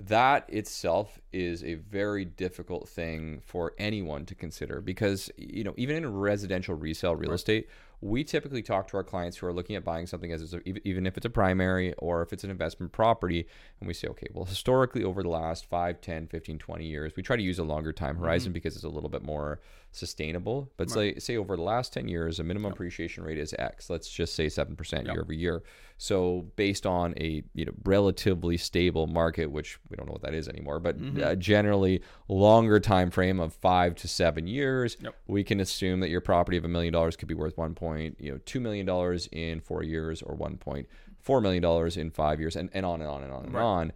[0.00, 5.96] that itself is a very difficult thing for anyone to consider because you know even
[5.96, 7.68] in residential resale real estate
[8.00, 11.06] we typically talk to our clients who are looking at buying something as a, even
[11.06, 13.46] if it's a primary or if it's an investment property
[13.80, 17.22] and we say okay well historically over the last 5 10 15 20 years we
[17.22, 18.24] try to use a longer time mm-hmm.
[18.24, 19.60] horizon because it's a little bit more
[19.92, 20.70] sustainable.
[20.76, 23.88] But say say over the last 10 years a minimum appreciation rate is x.
[23.90, 25.62] Let's just say 7% year over year.
[25.98, 30.34] So based on a you know relatively stable market which we don't know what that
[30.34, 35.14] is anymore but uh, generally longer time frame of 5 to 7 years Yep.
[35.28, 38.16] we can assume that your property of a million dollars could be worth one point
[38.18, 40.88] you know two million dollars in four years or one point
[41.20, 43.92] four million dollars in five years and, and on and on and on and on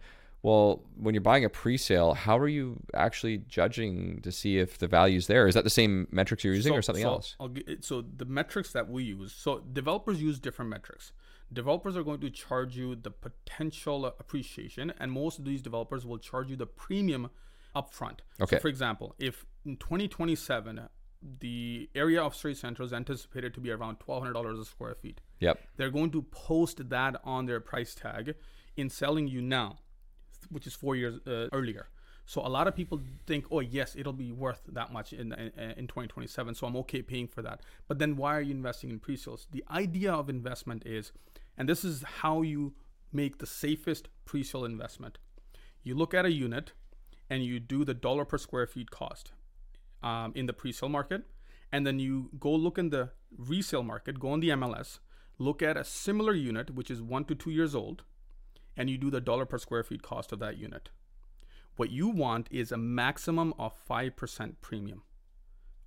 [0.47, 4.87] well when you're buying a pre-sale how are you actually judging to see if the
[4.87, 7.49] value's there is that the same metrics you're using or something so else I'll
[7.81, 11.11] so the metrics that we use, so developers use different metrics.
[11.51, 16.17] Developers are going to charge you the potential appreciation, and most of these developers will
[16.17, 17.29] charge you the premium
[17.75, 18.19] upfront.
[18.41, 18.57] Okay.
[18.57, 20.81] So for example, if in 2027
[21.39, 25.59] the area of Surrey Central is anticipated to be around $1,200 a square feet, yep
[25.77, 28.35] they're going to post that on their price tag
[28.75, 29.77] in selling you now,
[30.49, 31.87] which is four years uh, earlier.
[32.25, 35.51] So a lot of people think, oh yes, it'll be worth that much in, in
[35.77, 37.61] in 2027, so I'm okay paying for that.
[37.87, 39.47] But then why are you investing in pre-sales?
[39.51, 41.13] The idea of investment is,
[41.57, 42.73] and this is how you
[43.13, 45.19] make the safest pre-sale investment.
[45.83, 46.73] You look at a unit,
[47.29, 49.31] and you do the dollar per square feet cost
[50.03, 51.23] um, in the pre-sale market,
[51.71, 54.99] and then you go look in the resale market, go on the MLS,
[55.37, 58.03] look at a similar unit which is one to two years old,
[58.77, 60.89] and you do the dollar per square feet cost of that unit.
[61.75, 65.03] What you want is a maximum of five percent premium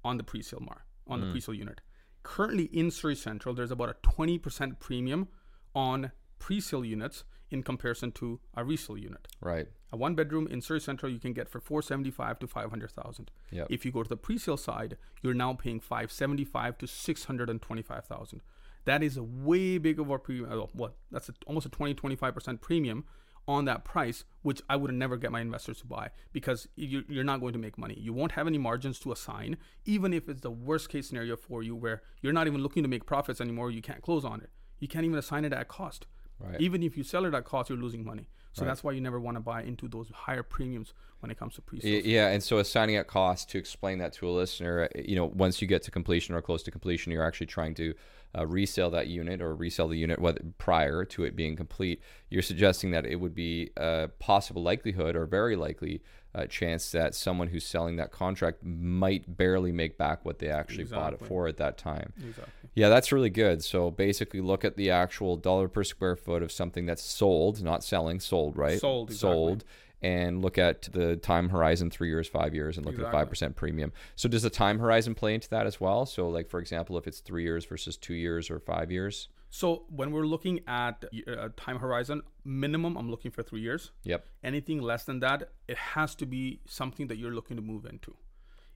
[0.04, 1.32] on the pre-sale mar on the hmm.
[1.32, 1.80] pre-sale unit.
[2.22, 5.28] Currently in Surrey Central, there's about a twenty percent premium
[5.74, 9.26] on pre-sale units in comparison to a resale unit.
[9.40, 13.30] right A one bedroom in Surrey Central you can get for 475 to 500,000.
[13.50, 13.66] Yep.
[13.70, 18.42] If you go to the pre-sale side, you're now paying 575 to 625,000.
[18.84, 20.50] That is a way big of a premium.
[20.52, 20.96] uh, What?
[21.10, 23.04] That's a, almost a 20 25% premium
[23.48, 27.24] on that price, which I would never get my investors to buy because you- you're
[27.24, 27.98] not going to make money.
[27.98, 31.62] You won't have any margins to assign, even if it's the worst case scenario for
[31.62, 33.70] you where you're not even looking to make profits anymore.
[33.70, 34.50] You can't close on it.
[34.78, 36.06] You can't even assign it at cost.
[36.38, 36.60] Right.
[36.60, 38.28] Even if you sell it at cost, you're losing money.
[38.52, 41.54] So that's why you never want to buy into those higher premiums when it comes
[41.54, 42.04] to pre-sales.
[42.04, 45.26] Yeah, and so assigning at cost to explain that to a listener, uh, you know,
[45.26, 47.94] once you get to completion or close to completion, you're actually trying to
[48.36, 52.00] uh, resell that unit or resell the unit whether, prior to it being complete.
[52.28, 56.02] You're suggesting that it would be a possible likelihood or very likely
[56.34, 60.84] uh, chance that someone who's selling that contract might barely make back what they actually
[60.84, 62.12] bought it for at that time.
[62.18, 62.70] Exactly.
[62.74, 63.64] Yeah, that's really good.
[63.64, 67.82] So basically, look at the actual dollar per square foot of something that's sold, not
[67.82, 68.78] selling, sold, right?
[68.78, 69.28] Sold, exactly.
[69.28, 69.64] sold,
[70.02, 73.28] and look at the time horizon, three years, five years, and look at the five
[73.28, 73.92] percent premium.
[74.16, 76.06] So does the time horizon play into that as well?
[76.06, 79.28] So, like for example, if it's three years versus two years or five years.
[79.52, 83.90] So when we're looking at uh, time horizon, minimum, I'm looking for three years.
[84.04, 84.24] Yep.
[84.44, 88.14] Anything less than that, it has to be something that you're looking to move into.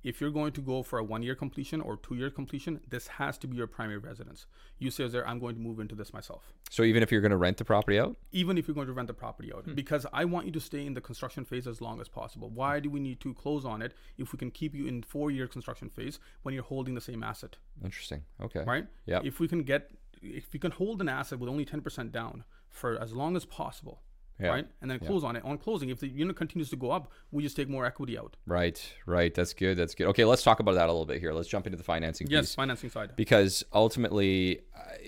[0.05, 3.47] If you're going to go for a one-year completion or two-year completion, this has to
[3.47, 4.45] be your primary residence.
[4.79, 6.53] You say there, I'm going to move into this myself.
[6.71, 8.93] So even if you're going to rent the property out, even if you're going to
[8.93, 9.75] rent the property out hmm.
[9.75, 12.51] because I want you to stay in the construction phase as long as possible.
[12.51, 15.31] Why do we need to close on it if we can keep you in four
[15.31, 18.23] year construction phase when you're holding the same asset, interesting.
[18.43, 18.62] Okay.
[18.64, 18.87] right?
[19.07, 19.21] Yeah.
[19.25, 19.90] If we can get,
[20.21, 24.03] if we can hold an asset with only 10% down for as long as possible,
[24.40, 24.49] Yeah.
[24.49, 24.66] right?
[24.83, 25.44] And then close on it.
[25.44, 28.37] On closing, if the unit continues to go up, we just take more equity out.
[28.47, 29.33] Right, right.
[29.33, 29.77] That's good.
[29.77, 30.09] That's good.
[30.09, 31.33] Okay, let's talk about that a little bit here.
[31.33, 32.55] Let's jump into the financing Yes, piece.
[32.57, 33.11] financing side.
[33.14, 34.61] because ultimately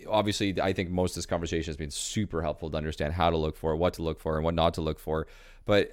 [0.09, 3.37] obviously i think most of this conversation has been super helpful to understand how to
[3.37, 5.27] look for what to look for and what not to look for
[5.65, 5.91] but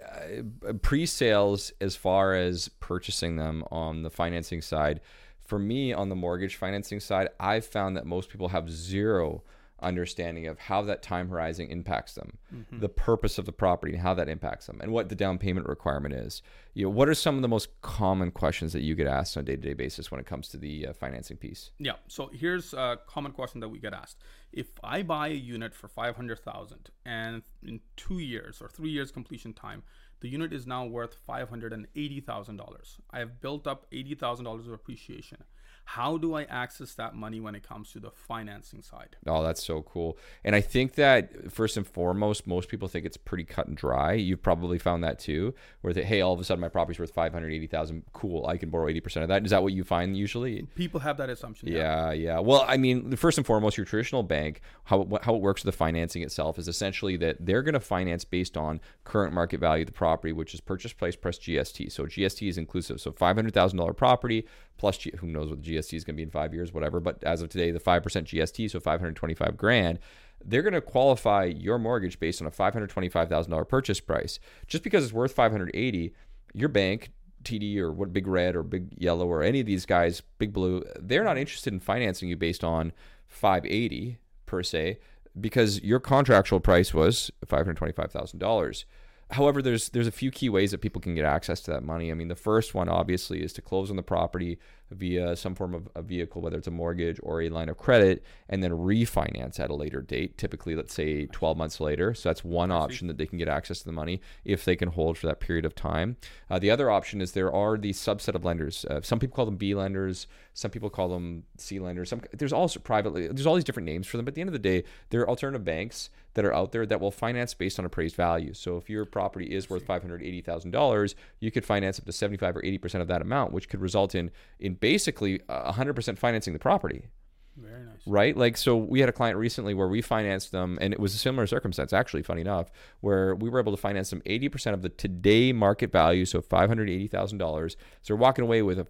[0.67, 4.99] uh, pre-sales as far as purchasing them on the financing side
[5.41, 9.43] for me on the mortgage financing side i've found that most people have zero
[9.81, 12.37] understanding of how that time horizon impacts them,
[12.71, 15.67] the purpose of the property and how that impacts them, and what the down payment
[15.67, 16.41] requirement is.
[16.73, 19.41] You know, what are some of the most common questions that you get asked on
[19.41, 21.71] a day-to-day basis when it comes to the uh, financing piece?
[21.79, 21.93] Yeah.
[22.07, 24.17] So here's a common question that we get asked:
[24.51, 28.89] If I buy a unit for five hundred thousand, and in two years or three
[28.89, 29.83] years completion time,
[30.21, 32.97] the unit is now worth five hundred and eighty thousand dollars.
[33.11, 35.43] I have built up eighty thousand dollars of appreciation.
[35.85, 39.15] How do I access that money when it comes to the financing side?
[39.27, 40.17] Oh, that's so cool.
[40.43, 44.13] And I think that first and foremost, most people think it's pretty cut and dry.
[44.13, 47.11] You've probably found that too, where they, hey, all of a sudden my property's worth
[47.11, 48.03] five hundred eighty thousand.
[48.13, 49.43] Cool, I can borrow eighty percent of that.
[49.43, 50.63] Is that what you find usually?
[50.75, 51.67] People have that assumption.
[51.67, 52.39] Yeah, yeah.
[52.39, 55.73] Well, I mean, first and foremost, your traditional bank, how it, how it works with
[55.73, 59.83] the financing itself is essentially that they're going to finance based on current market value
[59.83, 61.91] of the property, which is purchase price plus GST.
[61.91, 63.01] So GST is inclusive.
[63.01, 66.15] So five hundred thousand dollar property plus G- who knows what the GST is going
[66.15, 66.99] to be in five years, whatever.
[66.99, 69.99] But as of today, the five percent GST, so five hundred twenty five grand.
[70.45, 73.65] They're going to qualify your mortgage based on a five hundred twenty five thousand dollar
[73.65, 74.39] purchase price.
[74.67, 76.13] Just because it's worth five hundred eighty,
[76.53, 77.11] your bank
[77.43, 80.83] TD or what Big Red or Big Yellow or any of these guys, Big Blue,
[80.99, 82.93] they're not interested in financing you based on
[83.27, 84.99] 580 per se
[85.39, 88.85] because your contractual price was $525,000.
[89.33, 92.11] However, there's there's a few key ways that people can get access to that money.
[92.11, 94.59] I mean, the first one obviously is to close on the property
[94.91, 98.23] via some form of a vehicle, whether it's a mortgage or a line of credit,
[98.47, 102.13] and then refinance at a later date, typically let's say 12 months later.
[102.13, 104.89] So that's one option that they can get access to the money if they can
[104.89, 106.17] hold for that period of time.
[106.49, 108.85] Uh, the other option is there are these subset of lenders.
[108.85, 112.09] Uh, some people call them B lenders, some people call them C lenders.
[112.09, 114.25] Some there's also privately there's all these different names for them.
[114.25, 116.99] But at the end of the day, they're alternative banks that are out there that
[116.99, 118.53] will finance based on appraised value.
[118.53, 122.05] So if your property is worth five hundred eighty thousand dollars, you could finance up
[122.05, 125.41] to seventy five or eighty percent of that amount, which could result in in basically
[125.49, 127.07] hundred percent financing the property
[127.55, 127.99] Very nice.
[128.07, 128.35] right?
[128.35, 131.17] Like, so we had a client recently where we financed them, and it was a
[131.17, 134.89] similar circumstance, actually, funny enough, where we were able to finance them 80% of the
[134.89, 137.75] today market value, so $580,000.
[138.01, 138.87] So we're walking away with a,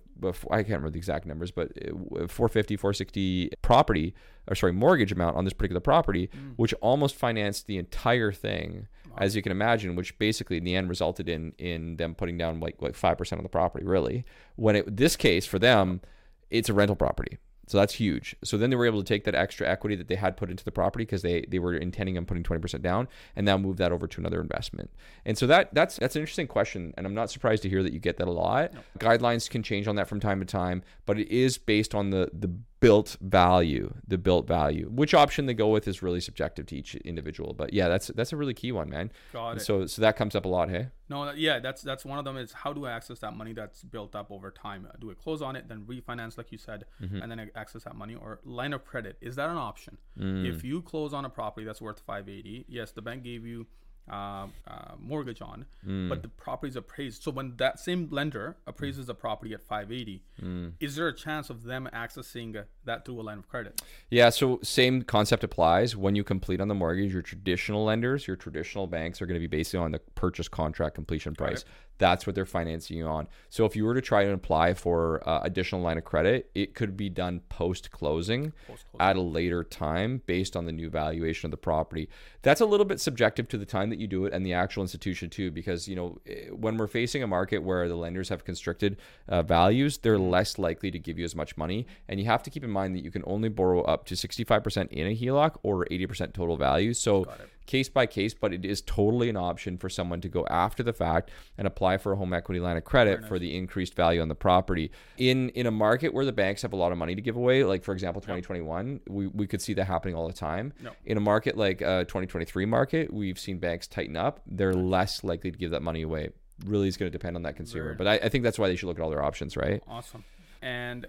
[0.49, 4.13] I can't remember the exact numbers, but uh, 450, 460 property,
[4.47, 8.87] or sorry, mortgage amount on this particular property, which almost financed the entire thing.
[9.15, 12.59] As you can imagine, which basically in the end resulted in in them putting down
[12.59, 14.25] like like five percent of the property, really.
[14.55, 16.01] When it this case for them,
[16.49, 17.37] it's a rental property.
[17.67, 18.35] So that's huge.
[18.43, 20.65] So then they were able to take that extra equity that they had put into
[20.65, 23.91] the property because they, they were intending on putting 20% down and now move that
[23.91, 24.91] over to another investment.
[25.25, 26.93] And so that that's that's an interesting question.
[26.97, 28.73] And I'm not surprised to hear that you get that a lot.
[28.99, 32.29] Guidelines can change on that from time to time, but it is based on the
[32.33, 34.87] the built value, the built value.
[34.91, 37.53] Which option they go with is really subjective to each individual.
[37.53, 39.11] But yeah, that's that's a really key one, man.
[39.31, 39.63] Got And it.
[39.63, 40.87] So so that comes up a lot, hey?
[41.09, 42.37] No, yeah, that's that's one of them.
[42.37, 44.87] Is how do I access that money that's built up over time?
[44.99, 47.21] Do I close on it, then refinance, like you said, Mm-hmm.
[47.21, 49.17] and then I access that money, or line of credit?
[49.21, 49.97] Is that an option?
[50.19, 50.45] Mm.
[50.51, 53.67] If you close on a property that's worth five eighty, yes, the bank gave you
[54.11, 56.09] uh, uh, mortgage on, Mm.
[56.09, 57.23] but the property is appraised.
[57.23, 60.73] So when that same lender appraises the property at five eighty, Mm.
[60.79, 63.81] is there a chance of them accessing that through a line of credit?
[64.09, 65.95] Yeah, so same concept applies.
[65.95, 69.47] When you complete on the mortgage, your traditional lenders, your traditional banks are going to
[69.47, 71.63] be based on the purchase contract completion price.
[71.99, 73.27] That's what they're financing you on.
[73.49, 76.73] So if you were to try and apply for uh, additional line of credit, it
[76.73, 78.51] could be done Post-closing.
[78.99, 82.09] at a later time based on the new valuation of the property.
[82.41, 84.81] That's a little bit subjective to the time that you do it and the actual
[84.81, 88.43] institution too, because you know eh, when we're facing a market where the lenders have
[88.43, 88.97] constricted
[89.29, 92.49] uh, values, they're less likely to give you as much money, and you have to
[92.49, 95.85] keep in mind that you can only borrow up to 65% in a HELOC or
[95.85, 96.93] 80% total value.
[96.93, 97.27] So
[97.65, 100.93] case by case, but it is totally an option for someone to go after the
[100.93, 104.27] fact and apply for a home equity line of credit for the increased value on
[104.27, 104.91] the property.
[105.17, 107.63] In in a market where the banks have a lot of money to give away,
[107.63, 110.73] like for example 2021, we, we could see that happening all the time.
[110.81, 110.91] No.
[111.05, 114.41] In a market like uh 2023 market, we've seen banks tighten up.
[114.45, 116.29] They're less likely to give that money away.
[116.65, 117.95] Really is going to depend on that consumer.
[117.95, 119.81] But I, I think that's why they should look at all their options, right?
[119.87, 120.23] Awesome.
[120.61, 121.07] And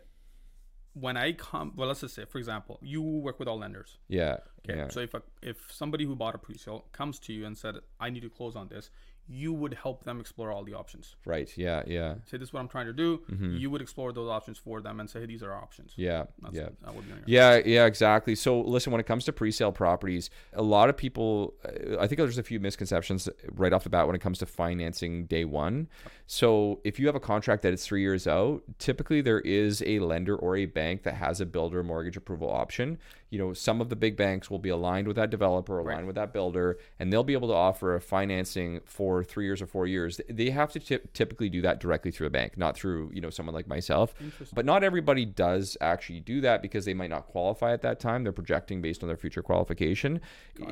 [0.94, 3.98] when I come, well, let's just say, for example, you work with all lenders.
[4.08, 4.38] Yeah.
[4.68, 4.78] Okay.
[4.78, 4.88] Yeah.
[4.88, 8.10] So if a, if somebody who bought a pre-sale comes to you and said, "I
[8.10, 8.90] need to close on this,"
[9.26, 11.16] you would help them explore all the options.
[11.24, 11.50] Right.
[11.56, 11.82] Yeah.
[11.86, 12.16] Yeah.
[12.26, 13.22] Say this is what I'm trying to do.
[13.56, 15.92] You would explore those options for them and say, hey, these are options.
[15.96, 16.24] Yeah.
[16.42, 16.68] That's, yeah.
[16.84, 18.34] That would be on your- Yeah, yeah, exactly.
[18.34, 22.18] So, listen, when it comes to pre-sale properties, a lot of people, uh, I think
[22.18, 25.88] there's a few misconceptions right off the bat when it comes to financing day one.
[26.26, 29.98] So, if you have a contract that is three years out, typically there is a
[30.00, 32.98] lender or a bank that has a builder mortgage approval option.
[33.34, 36.14] You know, some of the big banks will be aligned with that developer, aligned with
[36.14, 39.88] that builder, and they'll be able to offer a financing for three years or four
[39.88, 40.20] years.
[40.28, 43.30] They have to typ- typically do that directly through a bank, not through you know
[43.30, 44.14] someone like myself.
[44.54, 48.22] But not everybody does actually do that because they might not qualify at that time.
[48.22, 50.20] They're projecting based on their future qualification.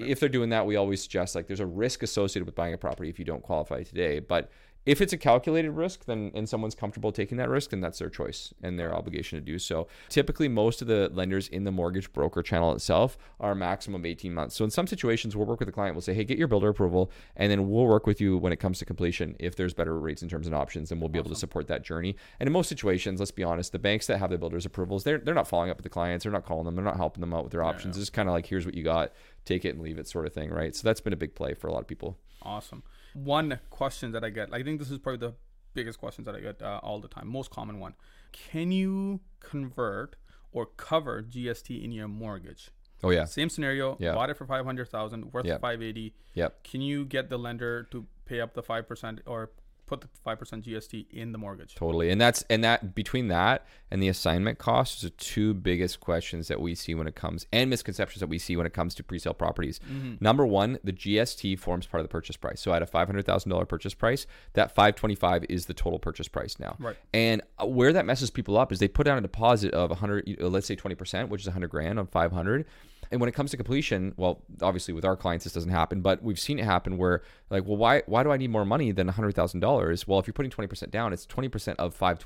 [0.07, 2.79] If they're doing that, we always suggest like there's a risk associated with buying a
[2.79, 4.53] property if you don't qualify today, but
[4.85, 8.09] if it's a calculated risk then and someone's comfortable taking that risk then that's their
[8.09, 9.87] choice and their obligation to do so.
[10.09, 14.33] Typically most of the lenders in the mortgage broker channel itself are maximum of 18
[14.35, 14.57] months.
[14.57, 16.69] So in some situations we'll work with the client we'll say hey get your builder
[16.69, 19.99] approval and then we'll work with you when it comes to completion if there's better
[19.99, 22.17] rates in terms of options and we'll be able to support that journey.
[22.41, 25.19] And in most situations let's be honest the banks that have the builders approvals they're,
[25.19, 27.33] they're not following up with the clients they're not calling them they're not helping them
[27.33, 27.97] out with their options.
[27.97, 29.13] It's kind of like here's what you got
[29.45, 30.75] take it and leave it sort of thing right?
[30.75, 32.19] So that's been a big play for a lot of people.
[32.43, 32.83] Awesome.
[33.15, 35.35] One question that I get, I think this is probably the
[35.75, 37.95] biggest questions that I get uh, all the time, most common one.
[38.33, 40.17] Can you convert
[40.53, 42.71] or cover GST in your mortgage?
[43.05, 44.15] oh yeah Same scenario, Yeah.
[44.15, 45.61] bought it for 500,000, worth Yep.
[45.61, 46.15] 580.
[46.35, 49.51] yep Can you get the lender to pay up the 5% or
[49.93, 51.75] put the 5% GST in the mortgage?
[51.75, 52.11] Totally.
[52.11, 56.49] And that's and that between that and the assignment costs are the two biggest questions
[56.49, 59.03] that we see when it comes and misconceptions that we see when it comes to
[59.03, 59.81] pre-sale properties.
[59.81, 60.15] Mm-hmm.
[60.21, 62.61] Number 1, the GST forms part of the purchase price.
[62.61, 66.77] So at a $500,000 purchase price, that 525 is the total purchase price now.
[66.79, 66.97] Right.
[67.13, 70.39] And uh, where that messes people up is they put down a deposit of 100
[70.41, 72.65] uh, let's say 20%, which is 100 grand on 500
[73.13, 76.23] and when it comes to completion, well, obviously with our clients this doesn't happen, but
[76.23, 79.07] we've seen it happen where like, well, why why do I need more money than
[79.09, 80.09] hundred thousand dollars?
[80.09, 82.19] Well, if you're putting twenty percent down, it's twenty percent of five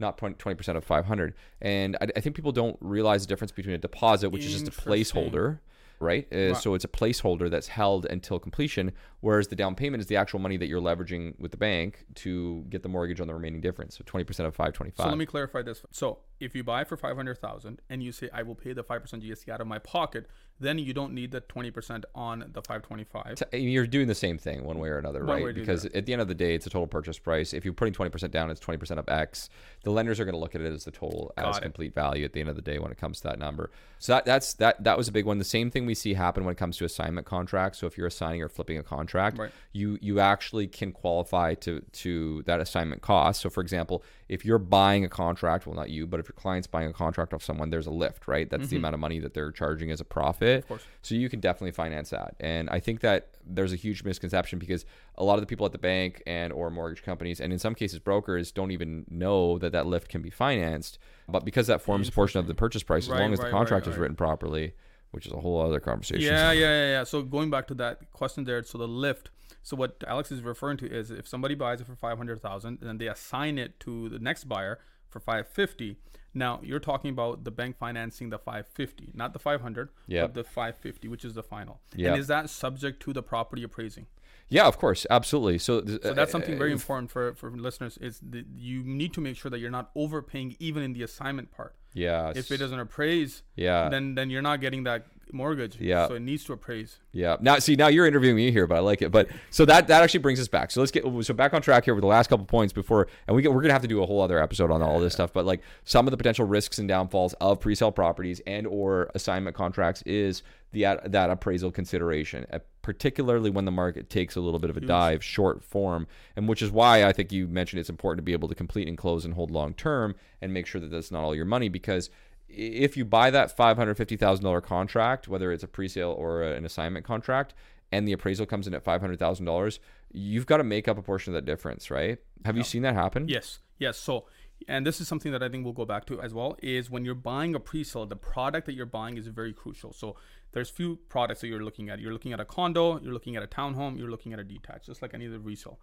[0.00, 1.34] not twenty percent of five hundred.
[1.60, 4.68] And I, I think people don't realize the difference between a deposit, which is just
[4.68, 5.60] a placeholder.
[6.00, 10.06] Right, uh, so it's a placeholder that's held until completion, whereas the down payment is
[10.06, 13.34] the actual money that you're leveraging with the bank to get the mortgage on the
[13.34, 13.98] remaining difference.
[13.98, 15.04] So twenty percent of five twenty five.
[15.04, 15.82] So let me clarify this.
[15.90, 19.48] So if you buy for 500,000 and you say I will pay the 5% GST
[19.48, 20.26] out of my pocket,
[20.60, 23.36] then you don't need the 20% on the 525.
[23.52, 25.44] T- you're doing the same thing one way or another, One right?
[25.44, 27.52] way to do Because at the end of the day, it's a total purchase price.
[27.52, 29.50] If you're putting 20% down, it's 20% of X.
[29.84, 31.62] The lenders are going to look at it as the total as it.
[31.62, 33.70] complete value at the end of the day when it comes to that number.
[34.00, 35.38] So that, that's that that was a big one.
[35.38, 37.78] The same thing we see happen when it comes to assignment contracts.
[37.78, 39.50] So if you're assigning or flipping a contract, Right.
[39.72, 43.40] you you actually can qualify to to that assignment cost.
[43.42, 46.66] So for example, if you're buying a contract, well not you, but if your client's
[46.66, 48.48] buying a contract off someone, there's a lift, right?
[48.48, 50.62] That's the amount of money that they're charging as a profit.
[50.62, 50.68] Mm-hmm.
[50.68, 50.82] course.
[51.02, 52.34] So you can definitely finance that.
[52.40, 54.84] And I think that there's a huge misconception because
[55.16, 57.74] a lot of the people at the bank and or mortgage companies and in some
[57.74, 60.98] cases brokers don't even know that that lift can be financed.
[61.28, 63.46] But because that forms a portion of the purchase price, as Right, long as right,
[63.46, 64.74] the contract right, is written properly,
[65.10, 66.22] which is a whole other conversation.
[66.22, 67.04] Yeah, yeah, yeah, yeah.
[67.04, 69.30] So going back to that question there, so the lift.
[69.62, 72.78] So what Alex is referring to is if somebody buys it for five hundred thousand,
[72.80, 74.78] then they assign it to the next buyer
[75.10, 75.96] for five fifty.
[76.38, 80.22] Now you're talking about the bank financing the five fifty, not the five hundred, Yep.
[80.24, 81.80] but the five fifty, which is the final.
[81.96, 82.10] Yep.
[82.12, 84.06] And is that subject to the property appraising?
[84.50, 85.58] Yeah, of course, absolutely.
[85.58, 89.12] So, th- So that's something very uh, important for, for listeners is that you need
[89.12, 91.74] to make sure that you're not overpaying even in the assignment part.
[91.92, 92.32] Yeah.
[92.34, 93.90] If it doesn't appraise, Yeah.
[93.90, 95.78] then then you're not getting that mortgage.
[95.80, 96.08] Yeah.
[96.08, 96.98] So it needs to appraise.
[97.12, 97.36] Yeah.
[97.40, 99.10] Now, see, now you're interviewing me here, but I like it.
[99.10, 100.70] But so that that actually brings us back.
[100.70, 103.36] So let's get so back on track here with the last couple points before, and
[103.36, 105.32] we get, we're gonna have to do a whole other episode on all this stuff.
[105.32, 109.56] But like some of the potential risks and downfalls of pre-sale properties and or assignment
[109.56, 114.70] contracts is the that appraisal consideration, uh, particularly when the market takes a little bit
[114.70, 118.18] of a dive, short form, and which is why I think you mentioned it's important
[118.18, 120.90] to be able to complete and close and hold long term and make sure that
[120.90, 122.10] that's not all your money because
[122.48, 127.54] if you buy that $550,000 contract, whether it's a pre-sale or an assignment contract,
[127.92, 129.78] and the appraisal comes in at $500,000,
[130.12, 132.18] you've got to make up a portion of that difference, right?
[132.44, 133.28] Have you seen that happen?
[133.28, 133.98] Yes, yes.
[133.98, 134.26] So,
[134.66, 136.56] and this is something that I think we'll go back to as well.
[136.62, 139.92] Is when you're buying a pre-sale, the product that you're buying is very crucial.
[139.92, 140.16] So
[140.52, 141.98] there's few products that you're looking at.
[141.98, 144.86] You're looking at a condo, you're looking at a townhome, you're looking at a detached,
[144.86, 145.78] just like any other resale.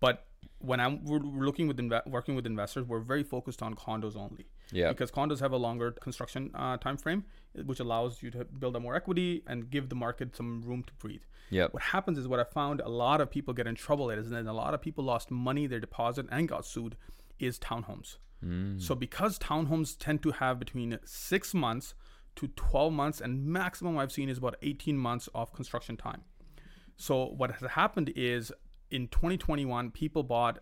[0.00, 0.26] But
[0.60, 4.46] when I'm we're looking with inve- working with investors, we're very focused on condos only.
[4.72, 4.88] Yeah.
[4.88, 7.24] Because condos have a longer construction uh, time frame,
[7.64, 10.92] which allows you to build up more equity and give the market some room to
[10.94, 11.22] breathe.
[11.50, 11.72] Yep.
[11.72, 14.30] What happens is what I found a lot of people get in trouble at is
[14.30, 16.96] that a lot of people lost money, their deposit, and got sued
[17.38, 18.16] is townhomes.
[18.78, 21.94] So because townhomes tend to have between six months
[22.36, 26.22] to 12 months, and maximum I've seen is about 18 months of construction time.
[26.96, 28.52] So what has happened is
[28.90, 30.60] in 2021, people bought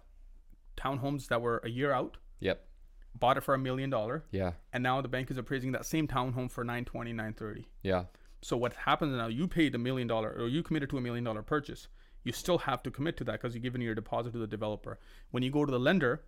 [0.77, 2.67] townhomes that were a year out, Yep.
[3.15, 4.53] bought it for a million dollar, Yeah.
[4.73, 7.69] and now the bank is appraising that same townhome for 920, 930.
[7.83, 8.05] Yeah.
[8.43, 9.29] So what happens now?
[9.29, 11.89] You paid a million dollar, or you committed to a million dollar purchase.
[12.25, 14.99] You still have to commit to that because you're giving your deposit to the developer.
[15.31, 16.25] When you go to the lender,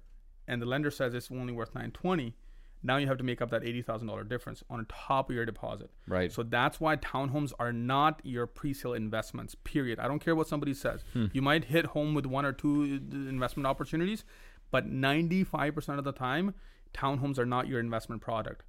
[0.47, 2.35] and the lender says it's only worth 920,
[2.83, 5.45] now you have to make up that eighty thousand dollar difference on top of your
[5.45, 5.91] deposit.
[6.07, 6.33] Right.
[6.33, 9.55] So that's why townhomes are not your pre-sale investments.
[9.64, 9.99] Period.
[9.99, 11.03] I don't care what somebody says.
[11.12, 11.26] Hmm.
[11.33, 14.24] You might hit home with one or two uh, investment opportunities,
[14.70, 16.55] but ninety-five percent of the time,
[16.95, 18.64] townhomes are not your investment product.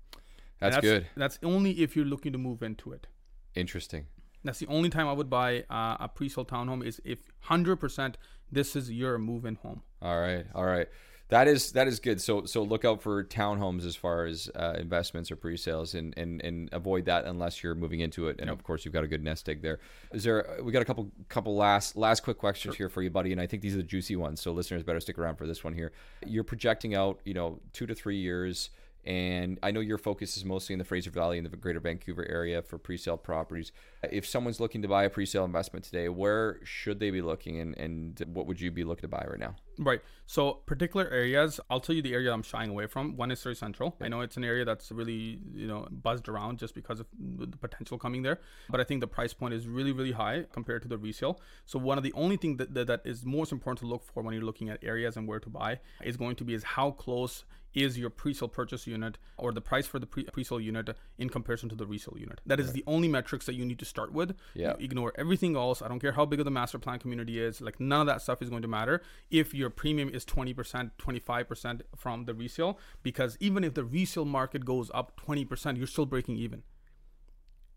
[0.62, 1.07] And That's, good.
[1.16, 3.07] That's only if you're looking to move into it.
[3.55, 4.07] Interesting.
[4.43, 8.18] That's the only time I would buy uh, a pre-sold townhome is if hundred percent
[8.51, 9.84] this is your move-in home.
[10.01, 10.88] All right, all right.
[11.30, 12.20] That is that is good.
[12.20, 16.42] So so look out for townhomes as far as uh, investments or pre-sales, and, and
[16.42, 18.40] and avoid that unless you're moving into it.
[18.40, 19.80] And of course, you've got a good nest egg there.
[20.12, 20.58] Is there?
[20.64, 23.32] We got a couple couple last last quick questions here for you, buddy.
[23.32, 24.42] And I think these are the juicy ones.
[24.42, 25.92] So listeners better stick around for this one here.
[26.26, 28.72] You're projecting out, you know, two to three years.
[29.10, 32.30] And I know your focus is mostly in the Fraser Valley and the Greater Vancouver
[32.30, 33.72] area for pre-sale properties.
[34.03, 37.76] If someone's looking to buy a pre-sale investment today, where should they be looking, and,
[37.76, 39.55] and what would you be looking to buy right now?
[39.80, 40.01] Right.
[40.28, 43.18] So particular areas, I'll tell you the area I'm shying away from.
[43.18, 43.95] One is Surrey Central.
[43.99, 47.57] I know it's an area that's really, you know, buzzed around just because of the
[47.57, 48.39] potential coming there.
[48.70, 51.41] But I think the price point is really, really high compared to the resale.
[51.66, 54.22] So one of the only things that, that, that is most important to look for
[54.22, 56.91] when you're looking at areas and where to buy is going to be is how
[56.91, 57.43] close
[57.74, 61.70] is your pre-sale purchase unit or the price for the pre- pre-sale unit in comparison
[61.70, 62.41] to the resale unit.
[62.45, 64.36] That is the only metrics that you need to start with.
[64.53, 64.74] Yeah.
[64.80, 65.82] You ignore everything else.
[65.82, 67.61] I don't care how big of the master plan community is.
[67.61, 71.82] Like none of that stuff is going to matter if your premium is 20%, 25%
[71.95, 76.38] from the resale because even if the resale market goes up 20%, you're still breaking
[76.38, 76.63] even.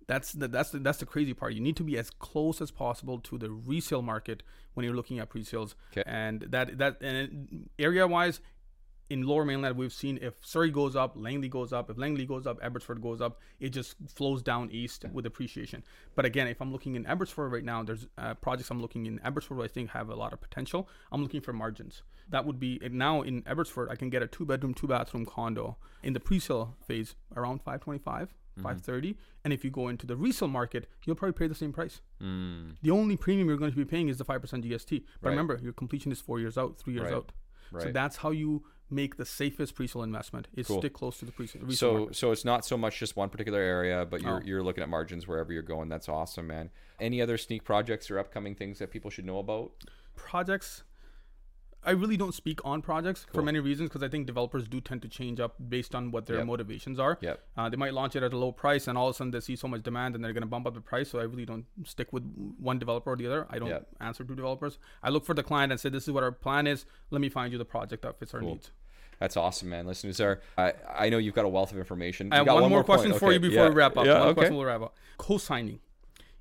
[0.07, 1.55] That's the that's the, that's the crazy part.
[1.55, 4.43] You need to be as close as possible to the resale market
[4.75, 5.75] when you're looking at pre-sales.
[5.93, 6.03] Okay.
[6.07, 8.41] And that that and area wise,
[9.11, 11.91] in Lower Mainland, we've seen if Surrey goes up, Langley goes up.
[11.91, 13.41] If Langley goes up, Abbotsford goes up.
[13.61, 15.83] It just flows down east with appreciation.
[16.15, 19.21] But again, if I'm looking in Abbotsford right now, there's uh, projects I'm looking in
[19.23, 20.89] Abbotsford I think have a lot of potential.
[21.11, 22.03] I'm looking for margins.
[22.31, 25.77] That would be now in Abbotsford, I can get a two bedroom, two bathroom condo
[26.03, 28.35] in the pre-sale phase around 525.
[28.57, 32.03] 530 and if you go into the resale market you'll probably pay the same price
[32.23, 35.31] Mm, the only premium you're going to be paying is the 5% gst but Right.
[35.31, 37.15] remember your completion is four years out three years Right.
[37.15, 37.33] out
[37.81, 40.79] so that's how you make the safest pre-sale investment is Cool.
[40.81, 42.17] stick close to the pre-sale resale so market.
[42.17, 44.47] so it's not so much just one particular area, but you're No.
[44.47, 45.89] you're looking at margins wherever you're going.
[45.89, 46.71] That's awesome, man.
[47.01, 49.73] Any other sneak projects or upcoming things that people should know about?
[50.15, 50.83] projects
[51.85, 55.03] i really don't speak on projects for many reasons because i think developers do tend
[55.03, 56.47] to change up based on what their Yep.
[56.47, 57.41] motivations are Yep.
[57.57, 59.41] uh, they might launch it at a low price and all of a sudden they
[59.41, 61.45] see so much demand and they're going to bump up the price so i really
[61.47, 62.25] don't stick with
[62.59, 63.87] one developer or the other i don't Yep.
[64.01, 66.67] answer to developers i look for the client and say this is what our plan
[66.67, 68.51] is let me find you the project that fits our Cool.
[68.55, 68.71] needs
[69.23, 69.87] That's awesome, man.
[69.87, 70.73] Listeners, are I,
[71.05, 72.33] I know you've got a wealth of information.
[72.33, 72.87] I You have got one, more point.
[73.03, 74.05] question for Okay, you before yeah, we wrap up.
[74.05, 74.35] Yeah, one okay.
[74.35, 74.97] question we'll wrap up.
[75.17, 75.79] Co-signing.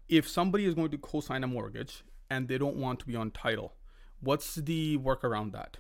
[0.09, 3.29] If somebody is going to co-sign a mortgage and they don't want to be on
[3.29, 3.73] title,
[4.22, 5.78] what's the work around that?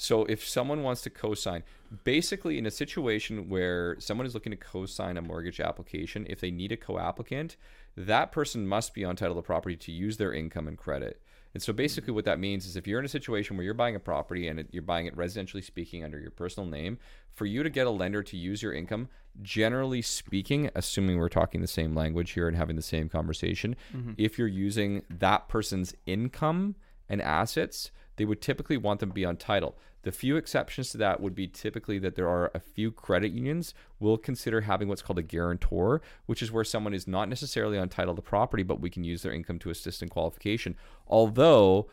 [0.00, 1.64] So if someone wants to co-sign,
[2.04, 6.52] basically in a situation where someone is looking to co-sign a mortgage application, if they
[6.52, 7.56] need a co-applicant,
[7.96, 11.20] that person must be on title of property to use their income and credit.
[11.52, 13.96] And so basically what that means is if you're in a situation where you're buying
[13.96, 16.98] a property and it, you're buying it residentially speaking under your personal name,
[17.32, 19.08] for you to get a lender to use your income,
[19.42, 24.12] generally speaking, assuming we're talking the same language here and having the same conversation, mm-hmm.
[24.16, 26.76] if you're using that person's income
[27.08, 29.76] and assets, they would typically want them to be on title.
[30.02, 33.74] The few exceptions to that would be typically that there are a few credit unions
[33.98, 37.88] will consider having what's called a guarantor, which is where someone is not necessarily on
[37.88, 40.76] title the property, but we can use their income to assist in qualification.
[41.08, 41.90] Although,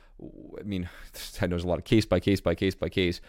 [0.60, 0.88] I mean,
[1.42, 3.22] I know there's a lot of case by case by case by case.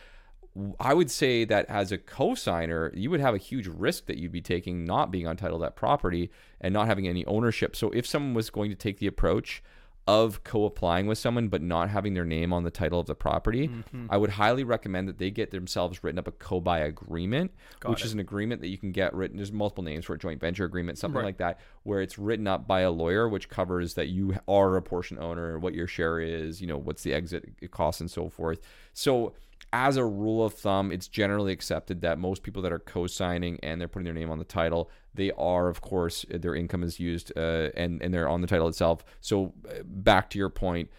[0.81, 4.33] I would say that as a co-signer, you would have a huge risk that you'd
[4.33, 6.31] be taking not being on title that property
[6.61, 7.77] and not having any ownership.
[7.77, 9.63] So if someone was going to take the approach
[10.09, 13.69] of co-applying with someone but not having their name on the title of the property,
[13.69, 14.07] Mm-hmm.
[14.09, 18.03] I would highly recommend that they get themselves written up a co-buy agreement, Got which
[18.03, 18.07] it.
[18.07, 19.37] is an agreement that you can get written.
[19.37, 21.25] There's multiple names for a joint venture agreement, something Right.
[21.25, 24.83] like that, where it's written up by a lawyer, which covers that you are a
[24.83, 28.61] portion owner, what your share is, you know, what's the exit cost and so forth.
[28.93, 29.35] So
[29.73, 33.81] as a rule of thumb, it's generally accepted that most people that are co-signing and
[33.81, 37.33] they're putting their name on the title, they are, of course, their income is used
[37.37, 39.05] uh, and and they're on the title itself.
[39.21, 40.91] So uh, back to your point,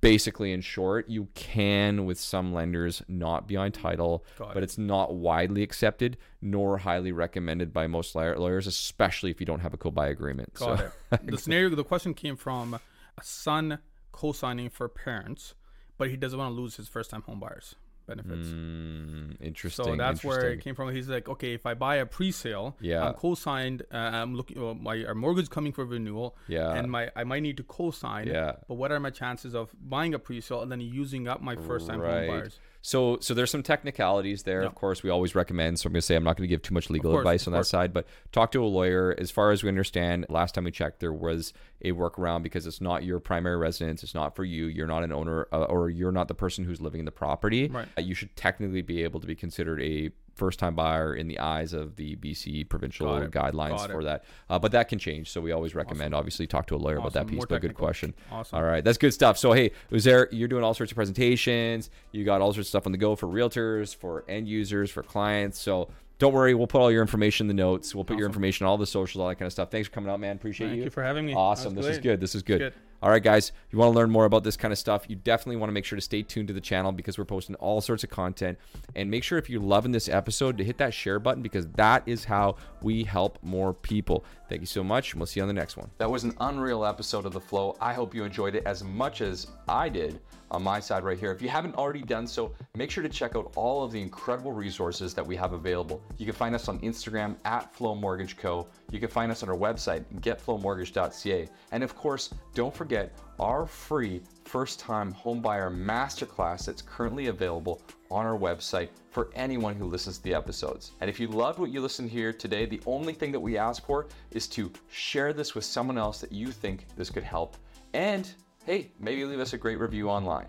[0.00, 4.78] basically, in short, you can with some lenders not be on title, Got but it's
[4.78, 9.74] not widely accepted nor highly recommended by most lawyer- lawyers, especially if you don't have
[9.74, 10.54] a co-buy agreement.
[10.54, 11.20] Got so it.
[11.30, 13.78] The scenario, the question came from a son
[14.12, 15.54] co-signing for parents.
[15.98, 17.74] but he doesn't want to lose his first time home buyers
[18.06, 18.48] benefits.
[18.48, 19.84] Mm, interesting.
[19.84, 20.92] So that's where it came from.
[20.94, 23.06] He's like, okay, if I buy a pre-sale, Yeah.
[23.06, 23.82] I'm co-signed.
[23.92, 24.62] Uh, I'm looking.
[24.62, 26.36] Uh, my our mortgage coming for renewal.
[26.48, 26.72] Yeah.
[26.72, 28.28] And my I might need to co-sign.
[28.28, 28.52] Yeah.
[28.68, 32.00] But what are my chances of buying a pre-sale and then using up my first-time
[32.00, 32.58] home buyers?
[32.86, 34.62] So, so there's some technicalities there.
[34.62, 35.80] Of course, we always recommend.
[35.80, 37.48] So I'm going to say I'm not going to give too much legal course, advice
[37.48, 39.12] on that side, but talk to a lawyer.
[39.18, 42.80] As far as we understand, last time we checked, there was a workaround because it's
[42.80, 44.04] not your primary residence.
[44.04, 44.66] It's not for you.
[44.66, 47.66] You're not an owner, uh, or you're not the person who's living in the property.
[47.66, 47.88] Right.
[47.98, 51.72] Uh, you should technically be able to be considered a first-time buyer in the eyes
[51.72, 54.24] of the BC provincial guidelines for that.
[54.48, 55.30] Uh, but that can change.
[55.30, 57.36] So we always recommend, obviously, talk to a lawyer about that piece.
[57.36, 58.14] More but good question.
[58.30, 58.58] Awesome.
[58.58, 59.38] All right, that's good stuff.
[59.38, 61.90] So hey, Uzair, you're doing all sorts of presentations.
[62.12, 65.02] You got all sorts of stuff on the go for realtors, for end users, for
[65.02, 65.60] clients.
[65.60, 67.94] So don't worry, we'll put all your information in the notes.
[67.94, 69.70] We'll put your information, on all the socials, all that kind of stuff.
[69.70, 70.36] Thanks for coming out, man.
[70.36, 70.82] Appreciate Thank you.
[70.82, 71.34] Thank you for having me.
[71.34, 71.74] Awesome.
[71.74, 72.20] This was is good.
[72.20, 72.72] This is good.
[73.02, 73.52] All right, guys.
[73.70, 75.84] You want to learn more about this kind of stuff, you definitely want to make
[75.84, 78.58] sure to stay tuned to the channel because we're posting all sorts of content.
[78.94, 82.02] And make sure if you're loving this episode to hit that share button because that
[82.06, 84.24] is how we help more people.
[84.48, 85.90] Thank you so much, and we'll see you on the next one.
[85.98, 87.76] That was an unreal episode of The Flow.
[87.80, 90.20] I hope you enjoyed it as much as I did
[90.52, 91.32] on my side right here.
[91.32, 94.52] If you haven't already done so, make sure to check out all of the incredible
[94.52, 96.00] resources that we have available.
[96.16, 98.68] You can find us on Instagram at Flow Mortgage Co.
[98.92, 101.48] You can find us on our website, getflowmortgage.ca.
[101.72, 108.26] And of course, don't forget our free first time homebuyer masterclass that's currently available on
[108.26, 110.92] our website for anyone who listens to the episodes.
[111.00, 113.84] And if you loved what you listened here today, the only thing that we ask
[113.84, 117.56] for is to share this with someone else that you think this could help.
[117.94, 118.30] And
[118.64, 120.48] hey, maybe leave us a great review online.